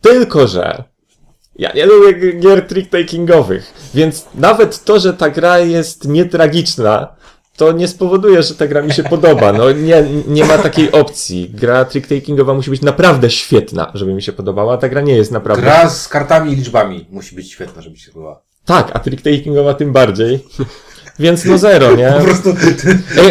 Tylko, 0.00 0.48
że 0.48 0.84
ja 1.58 1.72
nie 1.72 1.86
lubię 1.86 2.32
gier 2.32 2.66
trick-takingowych, 2.66 3.62
więc 3.94 4.26
nawet 4.34 4.84
to, 4.84 5.00
że 5.00 5.14
ta 5.14 5.30
gra 5.30 5.58
jest 5.58 6.08
nietragiczna, 6.08 7.08
to 7.60 7.72
nie 7.72 7.88
spowoduje, 7.88 8.42
że 8.42 8.54
ta 8.54 8.66
gra 8.66 8.82
mi 8.82 8.92
się 8.92 9.02
podoba. 9.02 9.52
No 9.52 9.72
nie, 9.72 10.04
nie 10.28 10.44
ma 10.44 10.58
takiej 10.58 10.92
opcji. 10.92 11.50
Gra 11.54 11.84
trick-takingowa 11.84 12.54
musi 12.54 12.70
być 12.70 12.82
naprawdę 12.82 13.30
świetna, 13.30 13.90
żeby 13.94 14.14
mi 14.14 14.22
się 14.22 14.32
podobała, 14.32 14.74
a 14.74 14.76
ta 14.76 14.88
gra 14.88 15.00
nie 15.00 15.16
jest 15.16 15.30
naprawdę. 15.32 15.62
Gra 15.62 15.90
z 15.90 16.08
kartami 16.08 16.52
i 16.52 16.56
liczbami 16.56 17.06
musi 17.10 17.34
być 17.34 17.50
świetna, 17.52 17.82
żeby 17.82 17.96
się 17.96 18.12
podobała. 18.12 18.42
Tak, 18.64 18.90
a 18.94 18.98
trick-takingowa 18.98 19.74
tym 19.74 19.92
bardziej. 19.92 20.44
Więc 21.18 21.44
no 21.44 21.58
zero, 21.58 21.96
nie? 21.96 22.12
Po 22.18 22.24
prostu 22.24 22.50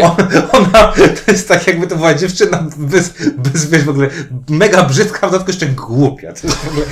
on- 0.02 0.15
ona, 0.52 0.94
to 1.26 1.32
jest 1.32 1.48
tak 1.48 1.68
jakby 1.68 1.88
to 1.88 1.96
była 1.96 2.13
dziewczyna 2.13 2.65
bez, 2.78 3.13
bez 3.38 3.70
wiesz, 3.70 3.84
w 3.84 3.89
ogóle 3.89 4.10
mega 4.50 4.84
brzydka, 4.84 5.28
w 5.28 5.32
dodatku 5.32 5.52
jeszcze 5.52 5.65
głupia. 5.65 6.34
To 6.34 6.48
jest 6.48 6.60
w 6.60 6.68
ogóle, 6.68 6.86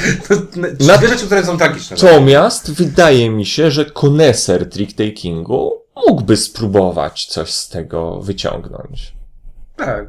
to, 0.77 0.97
dwie 0.97 1.07
rzeczy, 1.07 1.25
które 1.25 1.45
są 1.45 1.57
tragiczne. 1.57 1.97
Natomiast 2.03 2.71
wydaje 2.71 3.29
mi 3.29 3.45
się, 3.45 3.71
że 3.71 3.85
koneser 3.85 4.69
trick-takingu 4.69 5.71
mógłby 6.07 6.37
spróbować 6.37 7.25
coś 7.25 7.53
z 7.53 7.69
tego 7.69 8.21
wyciągnąć. 8.21 9.13
Tak. 9.75 10.05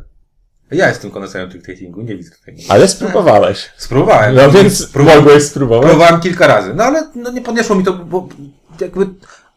Ja 0.71 0.89
jestem 0.89 1.11
koneserem 1.11 1.51
trick-takingu, 1.51 2.05
nie 2.05 2.17
widzę 2.17 2.31
tutaj. 2.31 2.57
Ale 2.69 2.89
spróbowałeś. 2.89 3.71
Spróbowałem. 3.77 4.35
No 4.35 4.51
więc 4.51 4.87
Próbowałem- 4.87 5.25
mogłeś 5.25 5.43
spróbować. 5.45 5.89
Próbowałem 5.91 6.21
kilka 6.21 6.47
razy, 6.47 6.75
no 6.75 6.85
ale 6.85 7.11
no, 7.15 7.31
nie 7.31 7.43
podniosło 7.43 7.77
mi 7.77 7.85
to, 7.85 7.93
bo 7.93 8.29
jakby 8.81 9.07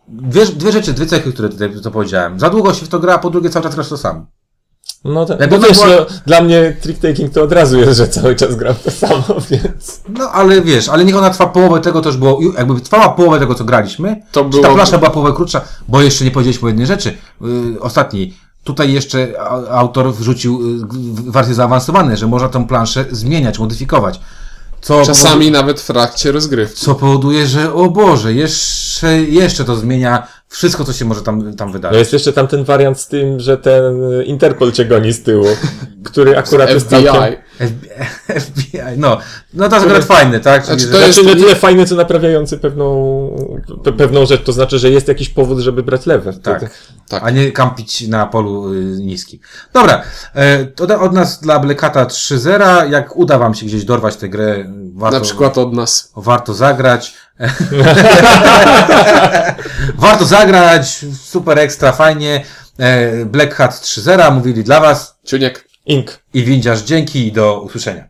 dwie, 0.08 0.46
dwie 0.46 0.72
rzeczy, 0.72 0.94
dwie 0.94 1.06
cechy, 1.06 1.34
które 1.34 1.50
tutaj 1.50 1.70
to 1.84 1.92
powiedziałem. 1.92 2.40
Za 2.40 2.50
długo 2.50 2.74
się 2.74 2.86
w 2.86 2.90
to 2.90 3.00
gra, 3.00 3.14
a 3.14 3.18
po 3.18 3.30
drugie 3.30 3.50
cały 3.50 3.64
czas 3.64 3.76
grasz 3.76 3.90
to 3.90 3.98
sam. 3.98 4.26
No, 5.06 5.26
tak. 5.26 5.40
No 5.52 5.58
to 5.60 5.68
wiesz, 5.68 5.78
była- 5.78 5.88
no, 5.96 6.06
dla 6.26 6.42
mnie 6.42 6.78
trick-taking 6.84 7.30
to 7.30 7.44
od 7.44 7.52
razu 7.52 7.80
jest, 7.80 7.98
że 7.98 8.08
cały 8.08 8.36
czas 8.36 8.56
gram 8.56 8.76
to 8.84 8.92
samo, 8.92 9.24
więc... 9.52 10.02
No 10.10 10.30
ale 10.32 10.62
wiesz, 10.62 10.90
ale 10.90 11.06
niech 11.06 11.16
ona 11.18 11.30
trwa 11.30 11.48
połowę 11.48 11.80
tego, 11.82 12.02
to 12.02 12.10
już 12.10 12.18
było, 12.18 12.40
jakby 12.58 12.82
trwała 12.82 13.10
połowę 13.10 13.40
tego, 13.40 13.56
co 13.56 13.64
graliśmy, 13.64 14.22
To 14.32 14.44
czy 14.44 14.50
było- 14.50 14.64
ta 14.64 14.74
plansza 14.74 14.98
była 14.98 15.10
połowę 15.10 15.34
krótsza, 15.34 15.62
bo 15.88 16.02
jeszcze 16.02 16.26
nie 16.26 16.32
powiedzieliśmy 16.32 16.70
jednej 16.70 16.86
rzeczy, 16.88 17.18
yy, 17.42 17.80
ostatniej. 17.80 18.34
Tutaj 18.64 18.94
jeszcze 18.94 19.34
autor 19.72 20.14
wrzucił 20.14 20.60
w- 20.60 21.32
wersje 21.32 21.54
zaawansowane, 21.56 22.18
że 22.18 22.28
można 22.28 22.50
tą 22.50 22.68
planszę 22.68 23.06
zmieniać, 23.12 23.60
modyfikować. 23.60 24.20
Co 24.82 25.06
Czasami 25.06 25.52
nawet 25.52 25.82
w 25.82 25.88
trakcie 25.88 26.32
rozgrywki. 26.32 26.82
co 26.86 26.96
powoduje, 26.96 27.48
że 27.48 27.74
o 27.74 27.90
Boże, 27.90 28.34
jeszcze, 28.34 29.22
jeszcze 29.22 29.66
to 29.66 29.76
zmienia 29.76 30.28
wszystko, 30.52 30.86
co 30.86 30.94
się 30.94 31.06
może 31.06 31.22
tam, 31.22 31.54
tam 31.54 31.68
No 31.68 31.74
wydarzyć. 31.74 32.00
jest 32.00 32.14
jeszcze 32.14 32.34
tamten 32.34 32.64
wariant 32.64 33.00
z 33.00 33.08
tym, 33.08 33.40
że 33.40 33.58
ten 33.58 34.14
y, 34.14 34.24
Interpol 34.24 34.72
cię 34.72 34.86
goni 34.86 35.12
z 35.14 35.24
tyłu, 35.24 35.46
który 36.04 36.38
akurat 36.38 36.70
jest 36.70 36.86
FBI. 36.86 37.04
całkiem... 37.06 37.42
FBI, 37.68 37.90
FBI, 38.46 38.80
no. 38.98 39.18
No 39.54 39.70
to 39.70 39.76
jest 39.76 39.86
akurat 39.88 40.06
fajne, 40.06 40.40
tak? 40.40 40.66
Czyli, 40.66 40.80
Znaczy, 40.80 40.92
to 40.94 41.00
jest- 41.08 41.20
Znaczy, 41.20 41.36
nie 41.36 41.44
tyle 41.44 41.56
fajny, 41.56 41.86
co 41.86 41.96
naprawiający 41.96 42.58
pewną, 42.58 42.86
pe, 43.84 43.94
pewną 43.94 44.26
rzecz, 44.26 44.44
to 44.44 44.54
znaczy, 44.54 44.80
że 44.80 44.90
jest 44.90 45.08
jakiś 45.08 45.30
powód, 45.30 45.60
żeby 45.60 45.84
brać 45.84 46.06
lewe. 46.06 46.34
Tak. 46.34 46.62
Tak. 47.10 47.24
A 47.24 47.30
nie 47.30 47.52
kampić 47.52 48.08
na 48.08 48.26
polu 48.26 48.74
y, 48.74 48.78
niskim. 49.00 49.40
Dobra, 49.74 50.02
e, 50.34 50.66
to 50.66 51.02
od 51.02 51.14
nas 51.14 51.40
dla 51.42 51.60
Blackata 51.60 52.06
3.0. 52.06 52.90
Jak 52.92 53.16
uda 53.16 53.38
wam 53.38 53.54
się 53.54 53.66
gdzieś 53.66 53.84
dorwać 53.86 54.16
tę 54.16 54.30
grę, 54.30 54.66
warto, 54.94 55.18
Na 55.18 55.24
przykład 55.24 55.58
od 55.58 55.74
nas. 55.74 56.12
warto 56.16 56.54
zagrać. 56.54 57.14
warto 59.98 60.26
zagrać, 60.26 61.06
super 61.24 61.60
ekstra, 61.60 61.92
fajnie. 61.92 62.44
E, 62.80 63.26
Black 63.26 63.54
Hat 63.56 63.72
3.0 63.74 64.32
mówili 64.36 64.64
dla 64.64 64.80
was 64.80 65.16
Ciuniek. 65.26 65.71
Ink. 65.86 66.24
I 66.34 66.44
windziarz 66.44 66.84
dzięki 66.84 67.28
i 67.28 67.32
do 67.32 67.62
usłyszenia. 67.62 68.08